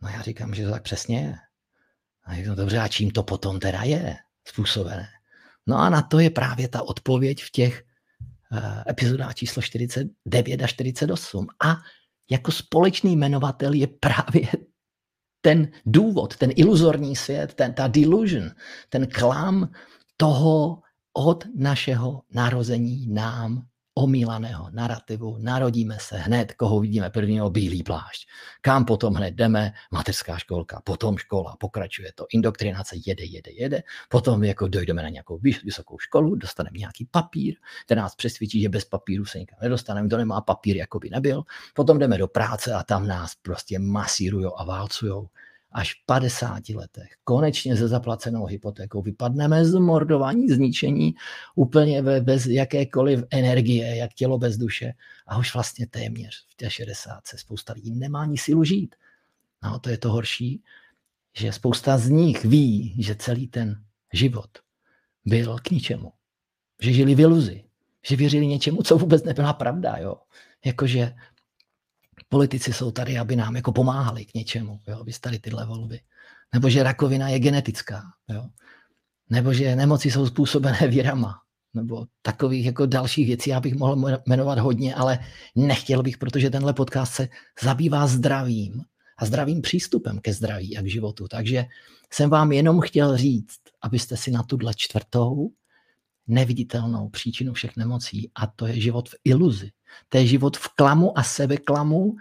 No 0.00 0.08
já 0.08 0.22
říkám, 0.22 0.54
že 0.54 0.64
to 0.64 0.70
tak 0.70 0.82
přesně 0.82 1.20
je. 1.20 1.34
A 2.24 2.34
říkám, 2.34 2.56
dobře, 2.56 2.78
a 2.78 2.88
čím 2.88 3.10
to 3.10 3.22
potom 3.22 3.60
teda 3.60 3.82
je 3.82 4.16
způsobené? 4.48 5.08
No 5.66 5.76
a 5.76 5.90
na 5.90 6.02
to 6.02 6.18
je 6.18 6.30
právě 6.30 6.68
ta 6.68 6.82
odpověď 6.82 7.42
v 7.42 7.50
těch 7.50 7.84
uh, 8.52 8.82
epizodách 8.88 9.34
číslo 9.34 9.62
49 9.62 10.62
a 10.62 10.66
48. 10.66 11.46
A 11.64 11.76
jako 12.30 12.52
společný 12.52 13.16
jmenovatel 13.16 13.72
je 13.72 13.86
právě 13.86 14.48
ten 15.40 15.68
důvod, 15.86 16.36
ten 16.36 16.50
iluzorní 16.56 17.16
svět, 17.16 17.54
ten, 17.54 17.72
ta 17.74 17.88
delusion, 17.88 18.50
ten 18.88 19.06
klam 19.06 19.68
toho 20.16 20.82
od 21.12 21.44
našeho 21.54 22.22
narození 22.34 23.06
nám 23.06 23.66
omílaného 23.98 24.70
narrativu, 24.70 25.36
narodíme 25.38 25.96
se 26.00 26.16
hned, 26.16 26.52
koho 26.52 26.80
vidíme 26.80 27.10
prvního, 27.10 27.50
bílý 27.50 27.82
plášť. 27.82 28.28
Kam 28.60 28.84
potom 28.84 29.14
hned 29.14 29.34
jdeme, 29.34 29.72
mateřská 29.90 30.38
školka, 30.38 30.80
potom 30.84 31.18
škola, 31.18 31.56
pokračuje 31.60 32.12
to, 32.14 32.26
indoktrinace 32.32 32.96
jede, 33.06 33.24
jede, 33.24 33.50
jede, 33.50 33.82
potom 34.08 34.44
jako 34.44 34.68
dojdeme 34.68 35.02
na 35.02 35.08
nějakou 35.08 35.38
vysokou 35.64 35.98
školu, 35.98 36.34
dostaneme 36.34 36.78
nějaký 36.78 37.04
papír, 37.10 37.54
ten 37.86 37.98
nás 37.98 38.14
přesvědčí, 38.14 38.60
že 38.62 38.68
bez 38.68 38.84
papíru 38.84 39.24
se 39.24 39.38
nikam 39.38 39.58
nedostaneme, 39.62 40.06
kdo 40.06 40.16
nemá 40.16 40.40
papír, 40.40 40.76
jako 40.76 40.98
by 40.98 41.10
nebyl, 41.10 41.42
potom 41.74 41.98
jdeme 41.98 42.18
do 42.18 42.28
práce 42.28 42.72
a 42.72 42.82
tam 42.82 43.06
nás 43.06 43.34
prostě 43.42 43.78
masírují 43.78 44.50
a 44.56 44.64
válcují 44.64 45.28
až 45.72 45.94
v 45.94 46.06
50 46.06 46.68
letech 46.68 47.08
konečně 47.24 47.76
ze 47.76 47.88
zaplacenou 47.88 48.46
hypotékou 48.46 49.02
vypadneme 49.02 49.64
z 49.64 49.74
mordování, 49.74 50.48
zničení 50.48 51.14
úplně 51.54 52.02
bez 52.02 52.46
jakékoliv 52.46 53.24
energie, 53.30 53.96
jak 53.96 54.14
tělo 54.14 54.38
bez 54.38 54.56
duše 54.56 54.92
a 55.26 55.38
už 55.38 55.54
vlastně 55.54 55.86
téměř 55.86 56.46
v 56.48 56.54
té 56.54 56.70
60 56.70 57.26
se 57.26 57.38
spousta 57.38 57.72
lidí 57.72 57.90
nemá 57.90 58.22
ani 58.22 58.38
sílu 58.38 58.64
žít. 58.64 58.94
No, 59.62 59.78
to 59.78 59.90
je 59.90 59.98
to 59.98 60.12
horší, 60.12 60.62
že 61.36 61.52
spousta 61.52 61.98
z 61.98 62.08
nich 62.08 62.44
ví, 62.44 62.96
že 62.98 63.14
celý 63.14 63.48
ten 63.48 63.82
život 64.12 64.50
byl 65.24 65.58
k 65.58 65.70
ničemu. 65.70 66.12
Že 66.80 66.92
žili 66.92 67.14
v 67.14 67.20
iluzi, 67.20 67.64
že 68.06 68.16
věřili 68.16 68.46
něčemu, 68.46 68.82
co 68.82 68.98
vůbec 68.98 69.24
nebyla 69.24 69.52
pravda. 69.52 69.96
Jo? 69.96 70.16
Jakože 70.64 71.14
politici 72.28 72.72
jsou 72.72 72.90
tady, 72.90 73.18
aby 73.18 73.36
nám 73.36 73.56
jako 73.56 73.72
pomáhali 73.72 74.24
k 74.24 74.34
něčemu, 74.34 74.80
jo, 74.88 75.04
tady 75.20 75.38
tyhle 75.38 75.66
volby. 75.66 76.00
Nebo 76.54 76.70
že 76.70 76.82
rakovina 76.82 77.28
je 77.28 77.38
genetická, 77.38 78.02
jo. 78.28 78.46
Nebo 79.30 79.52
že 79.52 79.76
nemoci 79.76 80.10
jsou 80.10 80.26
způsobené 80.26 80.88
vírama, 80.88 81.34
nebo 81.74 82.06
takových 82.22 82.66
jako 82.66 82.86
dalších 82.86 83.26
věcí, 83.26 83.50
já 83.50 83.60
bych 83.60 83.74
mohl 83.74 84.18
jmenovat 84.26 84.58
hodně, 84.58 84.94
ale 84.94 85.18
nechtěl 85.54 86.02
bych, 86.02 86.18
protože 86.18 86.50
tenhle 86.50 86.72
podcast 86.72 87.14
se 87.14 87.28
zabývá 87.62 88.06
zdravím 88.06 88.82
a 89.18 89.24
zdravým 89.26 89.62
přístupem 89.62 90.18
ke 90.18 90.32
zdraví 90.32 90.76
a 90.76 90.82
k 90.82 90.86
životu. 90.86 91.28
Takže 91.28 91.66
jsem 92.12 92.30
vám 92.30 92.52
jenom 92.52 92.80
chtěl 92.80 93.16
říct, 93.16 93.60
abyste 93.82 94.16
si 94.16 94.30
na 94.30 94.42
tuhle 94.42 94.72
čtvrtou 94.76 95.50
neviditelnou 96.28 97.08
příčinu 97.08 97.52
všech 97.52 97.76
nemocí 97.76 98.30
a 98.34 98.46
to 98.46 98.66
je 98.66 98.80
život 98.80 99.08
v 99.08 99.14
iluzi. 99.24 99.70
To 100.08 100.18
je 100.18 100.26
život 100.26 100.56
v 100.56 100.68
klamu 100.68 101.18
a 101.18 101.22
sebeklamu, 101.22 102.16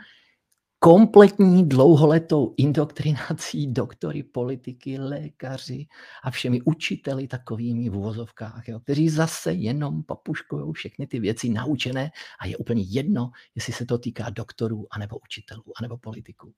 kompletní 0.79 1.69
dlouholetou 1.69 2.53
indoktrinací 2.58 3.73
doktory, 3.73 4.23
politiky, 4.23 4.99
lékaři 4.99 5.88
a 6.23 6.31
všemi 6.31 6.62
učiteli 6.62 7.27
takovými 7.27 7.89
v 7.89 7.95
uvozovkách, 7.97 8.67
jo, 8.67 8.79
kteří 8.79 9.10
zase 9.10 9.53
jenom 9.53 10.03
papuškují 10.03 10.73
všechny 10.73 11.08
ty 11.08 11.19
věci 11.19 11.49
naučené 11.49 12.12
a 12.39 12.47
je 12.47 12.58
úplně 12.58 12.84
jedno, 12.88 13.31
jestli 13.55 13.73
se 13.73 13.86
to 13.86 13.97
týká 13.97 14.29
doktorů, 14.29 14.88
anebo 14.91 15.17
učitelů, 15.17 15.63
anebo 15.79 15.97
politiků. 15.97 16.53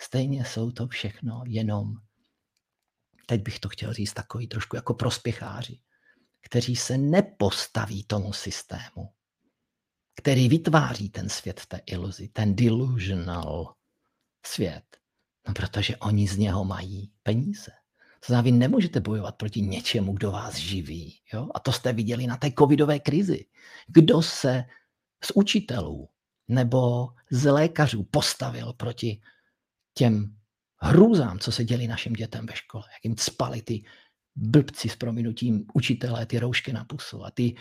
Stejně 0.00 0.44
jsou 0.44 0.70
to 0.70 0.88
všechno 0.88 1.42
jenom, 1.46 1.94
teď 3.26 3.42
bych 3.42 3.60
to 3.60 3.68
chtěl 3.68 3.92
říct 3.92 4.12
takový 4.12 4.48
trošku 4.48 4.76
jako 4.76 4.94
prospěcháři, 4.94 5.78
kteří 6.42 6.76
se 6.76 6.98
nepostaví 6.98 8.04
tomu 8.04 8.32
systému, 8.32 9.12
který 10.14 10.48
vytváří 10.48 11.08
ten 11.08 11.28
svět 11.28 11.60
v 11.60 11.66
té 11.66 11.80
iluzi, 11.86 12.28
ten 12.28 12.56
delusional 12.56 13.74
svět. 14.46 14.84
No 15.48 15.54
protože 15.54 15.96
oni 15.96 16.28
z 16.28 16.36
něho 16.36 16.64
mají 16.64 17.12
peníze. 17.22 17.70
To 18.20 18.26
znamená, 18.26 18.42
vy 18.42 18.52
nemůžete 18.52 19.00
bojovat 19.00 19.36
proti 19.36 19.60
něčemu, 19.60 20.12
kdo 20.12 20.30
vás 20.30 20.56
živí. 20.56 21.20
Jo? 21.32 21.48
A 21.54 21.60
to 21.60 21.72
jste 21.72 21.92
viděli 21.92 22.26
na 22.26 22.36
té 22.36 22.50
covidové 22.58 22.98
krizi. 22.98 23.46
Kdo 23.86 24.22
se 24.22 24.64
z 25.24 25.32
učitelů 25.34 26.08
nebo 26.48 27.08
z 27.30 27.50
lékařů 27.50 28.04
postavil 28.04 28.72
proti 28.72 29.20
těm 29.94 30.36
hrůzám, 30.80 31.38
co 31.38 31.52
se 31.52 31.64
děli 31.64 31.86
našim 31.86 32.12
dětem 32.12 32.46
ve 32.46 32.56
škole, 32.56 32.84
jak 32.92 33.04
jim 33.04 33.16
spali 33.18 33.62
ty 33.62 33.84
blbci 34.36 34.88
s 34.88 34.96
prominutím 34.96 35.64
učitelé, 35.74 36.26
ty 36.26 36.38
roušky 36.38 36.72
na 36.72 36.84
pusu 36.84 37.24
a 37.24 37.30
ty, 37.30 37.54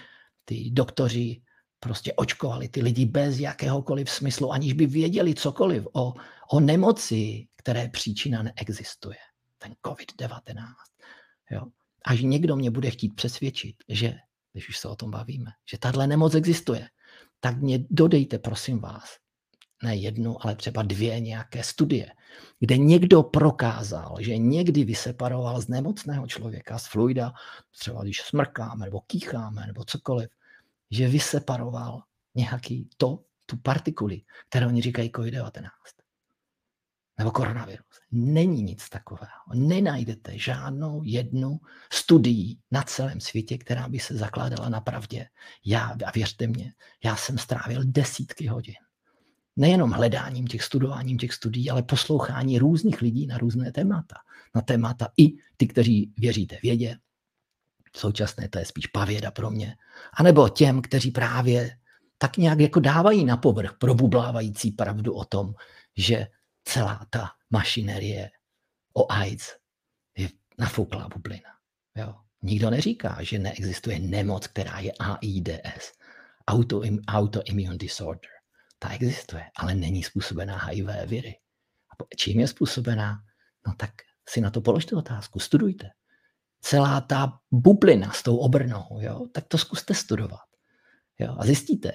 ty 0.46 0.70
doktoři 0.72 1.42
prostě 1.80 2.14
očkovali 2.14 2.70
ty 2.70 2.82
lidi 2.82 3.06
bez 3.06 3.40
jakéhokoliv 3.40 4.10
smyslu, 4.10 4.52
aniž 4.52 4.74
by 4.74 4.86
věděli 4.86 5.36
cokoliv 5.36 5.88
o, 5.94 6.14
o 6.52 6.60
nemoci, 6.60 7.48
které 7.56 7.90
příčina 7.90 8.44
neexistuje. 8.44 9.18
Ten 9.58 9.76
COVID-19. 9.86 10.64
Jo. 11.52 11.66
Až 12.06 12.22
někdo 12.22 12.56
mě 12.56 12.72
bude 12.72 12.92
chtít 12.92 13.16
přesvědčit, 13.16 13.76
že, 13.90 14.16
když 14.52 14.70
už 14.70 14.78
se 14.78 14.88
o 14.88 14.96
tom 14.96 15.12
bavíme, 15.12 15.52
že 15.72 15.78
tahle 15.78 16.08
nemoc 16.08 16.36
existuje, 16.36 16.90
tak 17.40 17.58
mě 17.58 17.80
dodejte, 17.90 18.40
prosím 18.40 18.80
vás, 18.80 19.18
ne 19.84 19.96
jednu, 19.96 20.46
ale 20.46 20.56
třeba 20.56 20.82
dvě 20.82 21.20
nějaké 21.20 21.64
studie, 21.64 22.12
kde 22.60 22.78
někdo 22.78 23.24
prokázal, 23.24 24.18
že 24.20 24.38
někdy 24.38 24.84
vyseparoval 24.84 25.62
z 25.62 25.68
nemocného 25.68 26.28
člověka, 26.28 26.78
z 26.78 26.88
fluida, 26.88 27.34
třeba 27.80 28.04
když 28.04 28.22
smrkáme 28.22 28.86
nebo 28.86 29.02
kýcháme 29.02 29.68
nebo 29.68 29.84
cokoliv, 29.86 30.30
že 30.92 31.08
vyseparoval 31.08 32.04
nějaký 32.36 32.90
to, 32.98 33.24
tu 33.46 33.58
partikuli, 33.58 34.22
které 34.50 34.68
oni 34.68 34.82
říkají 34.82 35.10
COVID-19. 35.10 35.70
Nebo 37.18 37.32
koronavirus. 37.32 37.86
Není 38.12 38.64
nic 38.64 38.90
takového. 38.90 39.54
Nenajdete 39.54 40.38
žádnou 40.38 41.02
jednu 41.04 41.60
studii 41.94 42.58
na 42.72 42.84
celém 42.84 43.20
světě, 43.20 43.58
která 43.58 43.88
by 43.90 44.00
se 44.00 44.18
zakládala 44.18 44.70
na 44.70 44.82
pravdě. 44.82 45.28
Já, 45.66 45.96
a 46.06 46.12
věřte 46.12 46.48
mě, 46.48 46.74
já 47.04 47.16
jsem 47.16 47.38
strávil 47.38 47.82
desítky 47.86 48.48
hodin. 48.48 48.76
Nejenom 49.62 49.92
hledáním 49.92 50.48
těch 50.48 50.64
studováním 50.64 51.18
těch 51.18 51.34
studií, 51.34 51.70
ale 51.70 51.84
poslouchání 51.84 52.60
různých 52.60 53.02
lidí 53.02 53.28
na 53.28 53.38
různé 53.38 53.72
témata. 53.72 54.16
Na 54.56 54.62
témata 54.62 55.08
i 55.18 55.38
ty, 55.58 55.68
kteří 55.68 56.14
věříte 56.18 56.58
vědě, 56.64 56.98
současné 57.96 58.50
to 58.50 58.60
je 58.60 58.66
spíš 58.66 58.88
pavěda 58.88 59.32
pro 59.32 59.52
mě, 59.52 59.76
anebo 60.18 60.50
těm, 60.50 60.82
kteří 60.82 61.12
právě 61.12 61.78
tak 62.18 62.38
nějak 62.38 62.60
jako 62.60 62.80
dávají 62.80 63.26
na 63.26 63.38
povrch 63.38 63.74
probublávající 63.78 64.72
pravdu 64.72 65.14
o 65.14 65.26
tom, 65.26 65.54
že 65.98 66.28
celá 66.64 67.06
ta 67.10 67.30
mašinerie 67.50 68.30
o 68.94 69.12
AIDS 69.12 69.56
je 70.18 70.30
nafouklá 70.58 71.10
bublina. 71.14 71.50
Jo. 71.96 72.16
Nikdo 72.44 72.70
neříká, 72.70 73.18
že 73.22 73.40
neexistuje 73.40 74.00
nemoc, 74.00 74.48
která 74.48 74.80
je 74.80 74.92
AIDS, 74.92 75.92
autoimmune 77.08 77.78
disorder. 77.78 78.41
Ta 78.82 78.90
existuje, 78.90 79.44
ale 79.58 79.76
není 79.76 80.04
způsobená 80.04 80.58
HIV 80.58 80.86
viry. 81.06 81.36
A 81.92 82.04
čím 82.18 82.40
je 82.40 82.48
způsobená? 82.48 83.18
No 83.68 83.74
tak 83.78 83.92
si 84.30 84.42
na 84.42 84.50
to 84.50 84.62
položte 84.62 84.96
otázku, 84.96 85.40
studujte 85.40 85.90
celá 86.62 87.02
ta 87.02 87.40
bublina 87.52 88.12
s 88.12 88.24
tou 88.24 88.38
obrnou, 88.38 88.86
jo, 89.00 89.26
tak 89.32 89.48
to 89.48 89.58
zkuste 89.58 89.94
studovat. 89.94 90.40
Jo, 91.20 91.36
a 91.40 91.46
zjistíte, 91.46 91.92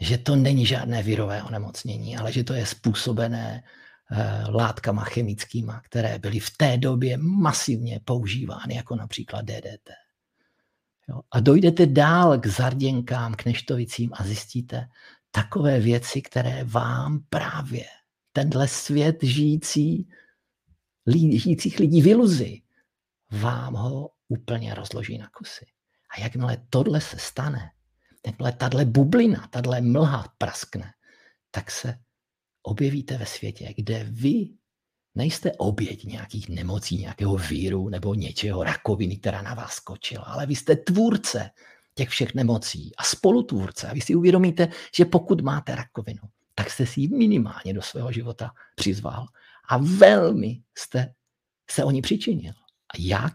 že 0.00 0.18
to 0.18 0.36
není 0.36 0.66
žádné 0.66 1.02
virové 1.02 1.42
onemocnění, 1.42 2.16
ale 2.16 2.32
že 2.32 2.44
to 2.44 2.54
je 2.54 2.66
způsobené 2.66 3.62
eh, 4.12 4.44
látkama 4.50 5.04
chemickýma, 5.04 5.80
které 5.80 6.18
byly 6.18 6.40
v 6.40 6.56
té 6.56 6.76
době 6.76 7.16
masivně 7.16 8.00
používány, 8.04 8.74
jako 8.74 8.96
například 8.96 9.44
DDT. 9.44 9.90
Jo, 11.08 11.20
a 11.30 11.40
dojdete 11.40 11.86
dál 11.86 12.38
k 12.38 12.46
zarděnkám, 12.46 13.34
k 13.34 13.44
neštovicím 13.44 14.10
a 14.12 14.24
zjistíte 14.24 14.88
takové 15.34 15.80
věci, 15.80 16.22
které 16.22 16.64
vám 16.64 17.24
právě 17.30 17.84
tenhle 18.32 18.68
svět 18.68 19.16
žijící, 19.22 20.08
žijících 21.30 21.78
lidí 21.78 22.02
v 22.02 22.06
iluzi 22.06 22.62
vám 23.30 23.74
ho 23.74 24.10
úplně 24.28 24.74
rozloží 24.74 25.18
na 25.18 25.28
kusy. 25.28 25.66
A 26.16 26.20
jakmile 26.20 26.56
tohle 26.70 27.00
se 27.00 27.18
stane, 27.18 27.70
jakmile 28.26 28.52
tahle 28.52 28.84
bublina, 28.84 29.48
tahle 29.50 29.80
mlha 29.80 30.34
praskne, 30.38 30.92
tak 31.50 31.70
se 31.70 31.98
objevíte 32.62 33.18
ve 33.18 33.26
světě, 33.26 33.74
kde 33.76 34.04
vy 34.04 34.48
nejste 35.14 35.52
oběť 35.52 36.04
nějakých 36.04 36.48
nemocí, 36.48 36.98
nějakého 36.98 37.36
víru 37.36 37.88
nebo 37.88 38.14
něčeho, 38.14 38.62
rakoviny, 38.62 39.16
která 39.16 39.42
na 39.42 39.54
vás 39.54 39.72
skočila, 39.72 40.24
ale 40.24 40.46
vy 40.46 40.56
jste 40.56 40.76
tvůrce 40.76 41.50
těch 41.94 42.08
všech 42.08 42.34
nemocí 42.34 42.92
a 42.96 43.04
spolutvůrce. 43.04 43.88
A 43.88 43.94
vy 43.94 44.00
si 44.00 44.14
uvědomíte, 44.14 44.68
že 44.94 45.04
pokud 45.04 45.40
máte 45.40 45.74
rakovinu, 45.74 46.22
tak 46.54 46.70
jste 46.70 46.86
si 46.86 47.00
ji 47.00 47.08
minimálně 47.08 47.74
do 47.74 47.82
svého 47.82 48.12
života 48.12 48.50
přizval 48.74 49.26
a 49.68 49.78
velmi 49.78 50.62
jste 50.78 51.14
se 51.70 51.84
o 51.84 51.90
ní 51.90 52.02
přičinil. 52.02 52.52
A 52.94 52.96
jak? 52.98 53.34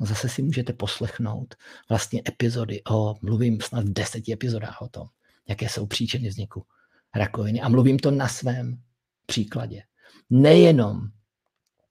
No 0.00 0.06
zase 0.06 0.28
si 0.28 0.42
můžete 0.42 0.72
poslechnout 0.72 1.54
vlastně 1.88 2.22
epizody 2.28 2.82
o, 2.90 3.14
mluvím 3.22 3.60
snad 3.60 3.84
v 3.84 3.92
deseti 3.92 4.32
epizodách 4.32 4.82
o 4.82 4.88
tom, 4.88 5.06
jaké 5.48 5.68
jsou 5.68 5.86
příčiny 5.86 6.28
vzniku 6.28 6.66
rakoviny. 7.14 7.60
A 7.60 7.68
mluvím 7.68 7.98
to 7.98 8.10
na 8.10 8.28
svém 8.28 8.82
příkladě. 9.26 9.82
Nejenom 10.30 11.00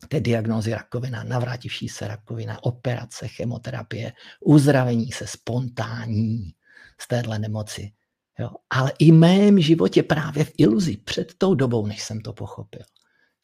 té 0.08 0.20
diagnózy 0.20 0.72
rakovina, 0.72 1.24
navrátivší 1.24 1.90
se 1.90 2.08
rakovina, 2.08 2.64
operace, 2.64 3.28
chemoterapie, 3.28 4.14
uzdravení 4.42 5.12
se 5.12 5.28
spontánní 5.28 6.54
z 7.02 7.08
téhle 7.08 7.40
nemoci. 7.40 7.92
Jo? 8.40 8.50
Ale 8.70 8.92
i 9.00 9.12
mém 9.12 9.60
životě 9.60 10.04
právě 10.04 10.46
v 10.46 10.52
iluzi, 10.58 10.98
před 10.98 11.34
tou 11.38 11.56
dobou, 11.56 11.86
než 11.86 12.04
jsem 12.04 12.22
to 12.22 12.34
pochopil. 12.34 12.82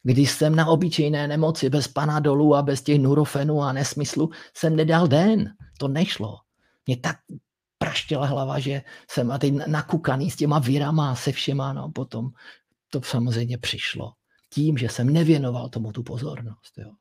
Když 0.02 0.30
jsem 0.30 0.56
na 0.56 0.66
obyčejné 0.66 1.28
nemoci 1.28 1.70
bez 1.70 1.88
panadolu 1.88 2.54
a 2.54 2.62
bez 2.62 2.82
těch 2.82 2.98
nurofenů 2.98 3.62
a 3.62 3.72
nesmyslu 3.72 4.30
jsem 4.56 4.76
nedal 4.76 5.08
den. 5.08 5.54
To 5.78 5.88
nešlo. 5.88 6.38
Mě 6.86 6.96
tak 6.96 7.16
praštěla 7.78 8.26
hlava, 8.26 8.58
že 8.58 8.82
jsem 9.10 9.30
a 9.30 9.38
teď 9.38 9.54
nakukaný 9.66 10.30
s 10.30 10.36
těma 10.36 10.58
virama 10.58 11.14
se 11.14 11.32
všema, 11.32 11.72
no 11.72 11.90
potom 11.90 12.30
to 12.90 13.02
samozřejmě 13.02 13.58
přišlo. 13.58 14.12
Tím, 14.52 14.78
že 14.78 14.88
jsem 14.88 15.10
nevěnoval 15.10 15.68
tomu 15.68 15.92
tu 15.92 16.02
pozornost, 16.02 16.78
jo. 16.78 16.92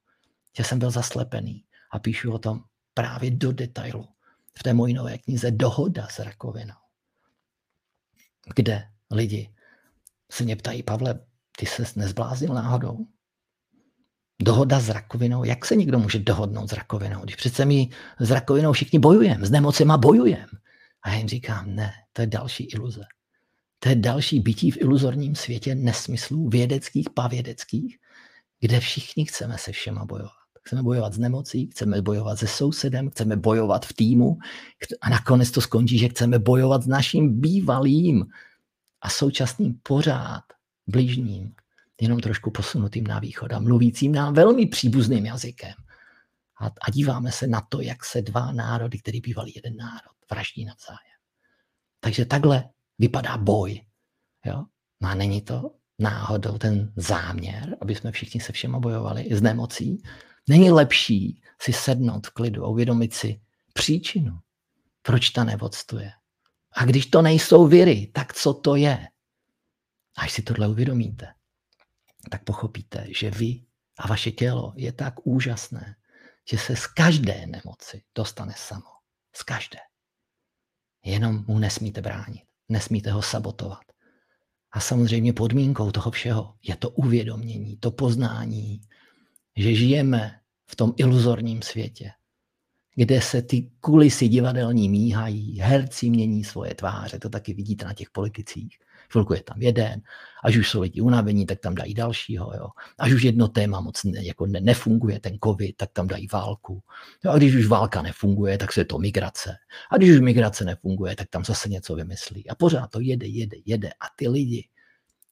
že 0.58 0.64
jsem 0.64 0.80
byl 0.80 0.92
zaslepený 0.92 1.66
a 1.92 2.00
píšu 2.00 2.34
o 2.34 2.40
tom 2.40 2.64
právě 2.94 3.32
do 3.32 3.52
detailu 3.52 4.08
v 4.60 4.64
té 4.64 4.74
mojí 4.74 4.94
nové 4.94 5.18
knize 5.18 5.52
Dohoda 5.52 6.08
s 6.08 6.20
rakovinou, 6.20 6.76
kde 8.56 8.90
lidi 9.12 9.54
se 10.32 10.44
mě 10.44 10.56
ptají, 10.56 10.84
Pavle, 10.84 11.20
ty 11.58 11.66
se 11.66 11.84
nezbláznil 11.96 12.54
náhodou? 12.54 13.08
Dohoda 14.42 14.80
s 14.80 14.90
rakovinou, 14.90 15.44
jak 15.44 15.66
se 15.66 15.76
někdo 15.76 16.00
může 16.00 16.20
dohodnout 16.20 16.70
s 16.70 16.74
rakovinou? 16.74 17.22
Když 17.22 17.36
přece 17.36 17.66
my 17.66 17.90
s 18.20 18.32
rakovinou 18.32 18.74
všichni 18.74 19.00
bojujeme, 19.00 19.46
s 19.46 19.52
nemocema 19.52 19.98
bojujeme. 19.98 20.48
A 21.02 21.10
já 21.10 21.16
jim 21.16 21.28
říkám, 21.28 21.76
ne, 21.76 21.94
to 22.14 22.22
je 22.22 22.28
další 22.28 22.64
iluze. 22.64 23.02
To 23.80 23.90
je 23.90 23.96
další 23.96 24.40
bytí 24.40 24.72
v 24.72 24.78
iluzorním 24.78 25.36
světě 25.36 25.76
nesmyslů, 25.76 26.50
vědeckých, 26.50 27.10
pavědeckých, 27.10 27.98
kde 28.60 28.80
všichni 28.80 29.26
chceme 29.26 29.58
se 29.58 29.72
všema 29.72 30.06
bojovat. 30.06 30.32
Chceme 30.62 30.84
bojovat 30.84 31.14
s 31.14 31.18
nemocí, 31.18 31.68
chceme 31.68 32.02
bojovat 32.02 32.40
se 32.40 32.48
sousedem, 32.48 33.10
chceme 33.10 33.36
bojovat 33.36 33.86
v 33.86 33.94
týmu 33.94 34.38
a 35.02 35.10
nakonec 35.10 35.52
to 35.52 35.62
skončí, 35.62 35.98
že 35.98 36.10
chceme 36.10 36.40
bojovat 36.40 36.84
s 36.84 36.88
naším 36.88 37.42
bývalým 37.42 38.26
a 39.02 39.10
současným 39.10 39.80
pořád 39.84 40.44
blížním, 40.88 41.54
jenom 42.02 42.20
trošku 42.20 42.52
posunutým 42.52 43.04
na 43.04 43.20
východ 43.20 43.54
a 43.54 43.60
mluvícím 43.60 44.12
nám 44.12 44.34
velmi 44.34 44.66
příbuzným 44.66 45.26
jazykem. 45.26 45.74
A, 46.62 46.66
a 46.66 46.92
díváme 46.92 47.32
se 47.32 47.48
na 47.48 47.62
to, 47.70 47.82
jak 47.82 48.06
se 48.06 48.22
dva 48.22 48.52
národy, 48.52 49.00
který 49.00 49.22
bývali 49.22 49.52
jeden 49.56 49.78
národ, 49.78 50.16
vraždí 50.32 50.66
navzájem. 50.66 51.20
Takže 52.00 52.26
takhle 52.26 52.64
vypadá 53.00 53.38
boj. 53.38 53.82
Jo? 54.46 54.66
No 55.02 55.10
a 55.10 55.16
není 55.16 55.42
to 55.42 55.76
náhodou 56.00 56.58
ten 56.58 56.94
záměr, 56.96 57.78
aby 57.82 57.96
jsme 57.96 58.12
všichni 58.12 58.42
se 58.42 58.52
všema 58.52 58.80
bojovali 58.80 59.28
s 59.32 59.42
nemocí. 59.42 60.04
Není 60.50 60.72
lepší 60.72 61.42
si 61.62 61.74
sednout 61.74 62.28
v 62.28 62.30
klidu 62.30 62.66
a 62.66 62.68
uvědomit 62.68 63.14
si 63.14 63.42
příčinu, 63.74 64.40
proč 65.02 65.30
ta 65.30 65.44
nemoc 65.44 65.86
tu 65.86 66.00
je. 66.00 66.12
A 66.72 66.86
když 66.86 67.06
to 67.06 67.22
nejsou 67.22 67.68
viry, 67.68 68.12
tak 68.14 68.34
co 68.34 68.54
to 68.54 68.76
je? 68.76 69.08
Až 70.18 70.32
si 70.32 70.42
tohle 70.42 70.68
uvědomíte, 70.68 71.34
tak 72.30 72.44
pochopíte, 72.44 73.08
že 73.20 73.32
vy 73.32 73.64
a 73.98 74.08
vaše 74.08 74.32
tělo 74.32 74.74
je 74.76 74.92
tak 74.92 75.28
úžasné, 75.28 75.96
že 76.52 76.58
se 76.58 76.76
z 76.76 76.88
každé 76.88 77.46
nemoci 77.46 78.04
dostane 78.16 78.54
samo. 78.58 78.90
Z 79.36 79.44
každé. 79.44 79.80
Jenom 81.04 81.46
mu 81.48 81.60
nesmíte 81.60 82.02
bránit. 82.02 82.49
Nesmíte 82.70 83.12
ho 83.12 83.22
sabotovat. 83.22 83.84
A 84.72 84.80
samozřejmě 84.80 85.34
podmínkou 85.34 85.92
toho 85.92 86.12
všeho 86.12 86.56
je 86.64 86.76
to 86.76 86.90
uvědomění, 86.90 87.78
to 87.78 87.92
poznání, 87.92 88.82
že 89.58 89.76
žijeme 89.76 90.40
v 90.72 90.76
tom 90.76 90.94
iluzorním 90.98 91.62
světě, 91.62 92.12
kde 92.96 93.22
se 93.22 93.42
ty 93.42 93.70
kulisy 93.80 94.28
divadelní 94.28 94.90
míhají, 94.90 95.60
herci 95.60 96.10
mění 96.10 96.44
svoje 96.44 96.76
tváře, 96.76 97.20
to 97.20 97.30
taky 97.30 97.54
vidíte 97.54 97.86
na 97.86 97.94
těch 97.94 98.10
politicích. 98.10 98.78
Chvilku 99.12 99.34
je 99.34 99.44
tam 99.44 99.62
jeden, 99.62 100.02
až 100.44 100.58
už 100.58 100.70
jsou 100.70 100.82
lidi 100.82 101.02
unavení, 101.02 101.46
tak 101.46 101.60
tam 101.60 101.76
dají 101.76 101.94
dalšího. 101.94 102.52
Jo. 102.58 102.68
Až 102.98 103.14
už 103.14 103.24
jedno 103.24 103.48
téma 103.48 103.80
moc 103.82 104.04
ne, 104.04 104.26
jako 104.26 104.46
ne, 104.46 104.60
nefunguje, 104.62 105.20
ten 105.20 105.38
covid, 105.44 105.78
tak 105.78 105.90
tam 105.94 106.08
dají 106.08 106.28
válku. 106.28 106.84
Jo. 107.26 107.32
A 107.32 107.38
když 107.38 107.56
už 107.56 107.68
válka 107.68 108.02
nefunguje, 108.02 108.58
tak 108.58 108.74
se 108.74 108.86
to 108.86 109.00
migrace. 109.00 109.56
A 109.92 109.98
když 109.98 110.10
už 110.10 110.20
migrace 110.20 110.66
nefunguje, 110.66 111.16
tak 111.16 111.30
tam 111.30 111.46
zase 111.46 111.70
něco 111.70 111.96
vymyslí. 111.96 112.50
A 112.50 112.56
pořád 112.56 112.88
to 112.88 113.00
jede, 113.00 113.28
jede, 113.28 113.58
jede. 113.66 113.90
A 113.90 114.06
ty 114.16 114.28
lidi 114.28 114.68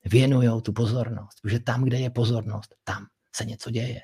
věnují 0.05 0.61
tu 0.61 0.73
pozornost, 0.73 1.41
protože 1.41 1.59
tam, 1.59 1.83
kde 1.83 1.99
je 1.99 2.09
pozornost, 2.09 2.75
tam 2.83 3.05
se 3.35 3.45
něco 3.45 3.71
děje. 3.71 4.01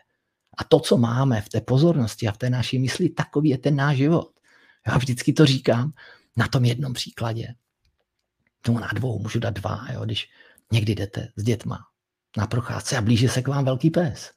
A 0.57 0.63
to, 0.63 0.79
co 0.79 0.97
máme 0.97 1.41
v 1.41 1.49
té 1.49 1.61
pozornosti 1.61 2.27
a 2.27 2.31
v 2.31 2.37
té 2.37 2.49
naší 2.49 2.79
mysli, 2.79 3.09
takový 3.09 3.49
je 3.49 3.57
ten 3.57 3.75
náš 3.75 3.97
život. 3.97 4.31
Já 4.87 4.97
vždycky 4.97 5.33
to 5.33 5.45
říkám 5.45 5.93
na 6.37 6.47
tom 6.47 6.65
jednom 6.65 6.93
příkladě. 6.93 7.55
No 8.67 8.73
na 8.73 8.89
dvou, 8.93 9.19
můžu 9.19 9.39
dát 9.39 9.53
dva, 9.53 9.87
jo, 9.93 10.05
když 10.05 10.29
někdy 10.71 10.95
jdete 10.95 11.27
s 11.35 11.43
dětma 11.43 11.79
na 12.37 12.47
procházce 12.47 12.97
a 12.97 13.01
blíží 13.01 13.27
se 13.27 13.41
k 13.41 13.47
vám 13.47 13.65
velký 13.65 13.89
pes. 13.89 14.31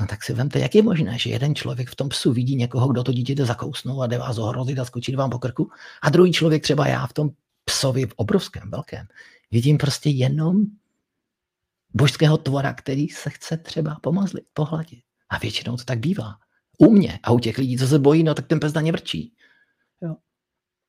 No 0.00 0.06
tak 0.06 0.24
si 0.24 0.32
vemte, 0.32 0.58
jak 0.58 0.74
je 0.74 0.82
možné, 0.82 1.18
že 1.18 1.30
jeden 1.30 1.54
člověk 1.54 1.90
v 1.90 1.96
tom 1.96 2.08
psu 2.08 2.32
vidí 2.32 2.56
někoho, 2.56 2.88
kdo 2.88 3.04
to 3.04 3.12
dítě 3.12 3.34
jde 3.34 3.44
zakousnout 3.44 4.02
a 4.02 4.06
jde 4.06 4.18
vás 4.18 4.38
ohrozit 4.38 4.78
a 4.78 4.84
skočit 4.84 5.14
vám 5.14 5.30
po 5.30 5.38
krku 5.38 5.70
a 6.02 6.10
druhý 6.10 6.32
člověk, 6.32 6.62
třeba 6.62 6.86
já 6.86 7.06
v 7.06 7.12
tom 7.12 7.30
psovi 7.64 8.06
v 8.06 8.12
obrovském, 8.16 8.70
velkém, 8.70 9.06
vidím 9.50 9.78
prostě 9.78 10.10
jenom 10.10 10.64
božského 11.94 12.38
tvora, 12.38 12.74
který 12.74 13.08
se 13.08 13.30
chce 13.30 13.56
třeba 13.56 13.98
pomazlit, 14.02 14.44
pohladit. 14.54 15.07
A 15.28 15.38
většinou 15.38 15.76
to 15.76 15.84
tak 15.84 15.98
bývá. 15.98 16.34
U 16.78 16.90
mě 16.90 17.18
a 17.22 17.30
u 17.30 17.38
těch 17.38 17.58
lidí, 17.58 17.78
co 17.78 17.86
se 17.86 17.98
bojí, 17.98 18.22
no 18.22 18.34
tak 18.34 18.46
ten 18.46 18.60
pes 18.60 18.72
na 18.72 18.80
ně 18.80 18.92
vrčí. 18.92 19.34
Jo. 20.02 20.16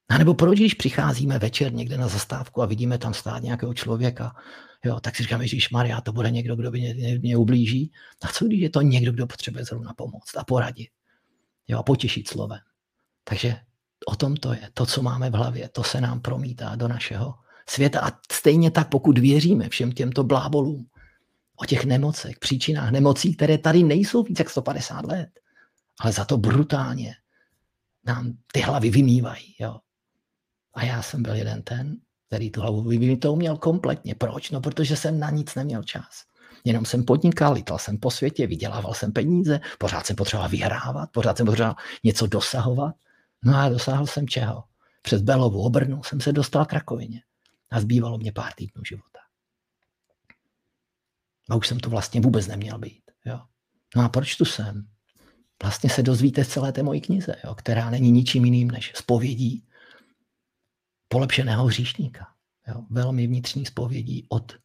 A 0.09 0.17
nebo 0.17 0.33
proč, 0.33 0.59
když 0.59 0.73
přicházíme 0.73 1.39
večer 1.39 1.73
někde 1.73 1.97
na 1.97 2.07
zastávku 2.07 2.61
a 2.61 2.65
vidíme 2.65 2.97
tam 2.97 3.13
stát 3.13 3.43
nějakého 3.43 3.73
člověka, 3.73 4.35
jo, 4.85 4.99
tak 4.99 5.15
si 5.15 5.23
říkáme, 5.23 5.47
že 5.47 5.57
Maria, 5.71 6.01
to 6.01 6.11
bude 6.11 6.31
někdo, 6.31 6.55
kdo 6.55 6.71
by 6.71 6.79
mě, 6.79 6.93
mě, 6.93 7.19
mě 7.19 7.37
ublíží. 7.37 7.91
A 8.23 8.27
co 8.27 8.45
když 8.45 8.59
je 8.61 8.69
to 8.69 8.81
někdo, 8.81 9.11
kdo 9.11 9.27
potřebuje 9.27 9.65
zrovna 9.65 9.93
pomoct 9.93 10.37
a 10.37 10.43
poradit? 10.43 10.89
Jo, 11.67 11.79
a 11.79 11.83
potěšit 11.83 12.27
slovem. 12.27 12.59
Takže 13.23 13.55
o 14.07 14.15
tom 14.15 14.35
to 14.35 14.53
je. 14.53 14.69
To, 14.73 14.85
co 14.85 15.01
máme 15.01 15.29
v 15.29 15.33
hlavě, 15.33 15.69
to 15.69 15.83
se 15.83 16.01
nám 16.01 16.21
promítá 16.21 16.75
do 16.75 16.87
našeho 16.87 17.33
světa. 17.69 17.99
A 17.99 18.11
stejně 18.31 18.71
tak, 18.71 18.89
pokud 18.89 19.17
věříme 19.17 19.69
všem 19.69 19.91
těmto 19.91 20.23
blábolům, 20.23 20.85
o 21.61 21.65
těch 21.65 21.85
nemocech, 21.85 22.39
příčinách 22.39 22.91
nemocí, 22.91 23.35
které 23.35 23.57
tady 23.57 23.83
nejsou 23.83 24.23
více 24.23 24.41
jak 24.41 24.49
150 24.49 25.05
let, 25.05 25.29
ale 25.99 26.11
za 26.11 26.25
to 26.25 26.37
brutálně 26.37 27.15
nám 28.05 28.33
ty 28.53 28.59
hlavy 28.59 28.89
vymývají. 28.89 29.55
Jo. 29.59 29.79
A 30.73 30.83
já 30.85 31.01
jsem 31.01 31.23
byl 31.23 31.35
jeden 31.35 31.61
ten, 31.61 31.97
který 32.27 32.51
tu 32.51 32.61
hlavu 32.61 32.89
to 33.21 33.33
uměl 33.33 33.57
kompletně. 33.57 34.15
Proč? 34.15 34.51
No, 34.51 34.61
protože 34.61 34.95
jsem 34.95 35.19
na 35.19 35.29
nic 35.29 35.55
neměl 35.55 35.83
čas. 35.83 36.23
Jenom 36.65 36.85
jsem 36.85 37.03
podnikal, 37.05 37.53
lítal 37.53 37.77
jsem 37.77 37.97
po 37.97 38.11
světě, 38.11 38.47
vydělával 38.47 38.93
jsem 38.93 39.11
peníze, 39.11 39.59
pořád 39.77 40.05
jsem 40.05 40.15
potřeboval 40.15 40.49
vyhrávat, 40.49 41.09
pořád 41.11 41.37
jsem 41.37 41.45
potřeboval 41.45 41.75
něco 42.03 42.27
dosahovat. 42.27 42.95
No 43.43 43.57
a 43.57 43.69
dosáhl 43.69 44.07
jsem 44.07 44.27
čeho? 44.27 44.63
Přes 45.01 45.21
Belovu 45.21 45.61
obrnu 45.61 46.03
jsem 46.03 46.21
se 46.21 46.31
dostal 46.31 46.65
k 46.65 46.73
rakovině. 46.73 47.21
A 47.71 47.81
zbývalo 47.81 48.17
mě 48.17 48.31
pár 48.31 48.53
týdnů 48.53 48.83
života. 48.83 49.18
A 51.49 51.55
už 51.55 51.67
jsem 51.67 51.79
to 51.79 51.89
vlastně 51.89 52.21
vůbec 52.21 52.47
neměl 52.47 52.77
být. 52.77 53.01
Jo. 53.25 53.39
No 53.95 54.03
a 54.03 54.09
proč 54.09 54.35
tu 54.35 54.45
jsem? 54.45 54.87
Vlastně 55.63 55.89
se 55.89 56.03
dozvíte 56.03 56.43
z 56.43 56.47
celé 56.47 56.71
té 56.71 56.83
mojí 56.83 57.01
knize, 57.01 57.35
jo, 57.43 57.55
která 57.55 57.89
není 57.89 58.11
ničím 58.11 58.45
jiným 58.45 58.71
než 58.71 58.93
spovědí 58.95 59.67
polepšeného 61.07 61.65
hříšníka. 61.65 62.27
Jo. 62.67 62.85
Velmi 62.89 63.27
vnitřní 63.27 63.65
spovědí 63.65 64.25
od 64.29 64.57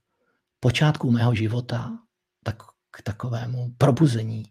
počátku 0.60 1.10
mého 1.10 1.34
života 1.34 1.98
tak, 2.44 2.62
k 2.90 3.02
takovému 3.02 3.74
probuzení, 3.78 4.44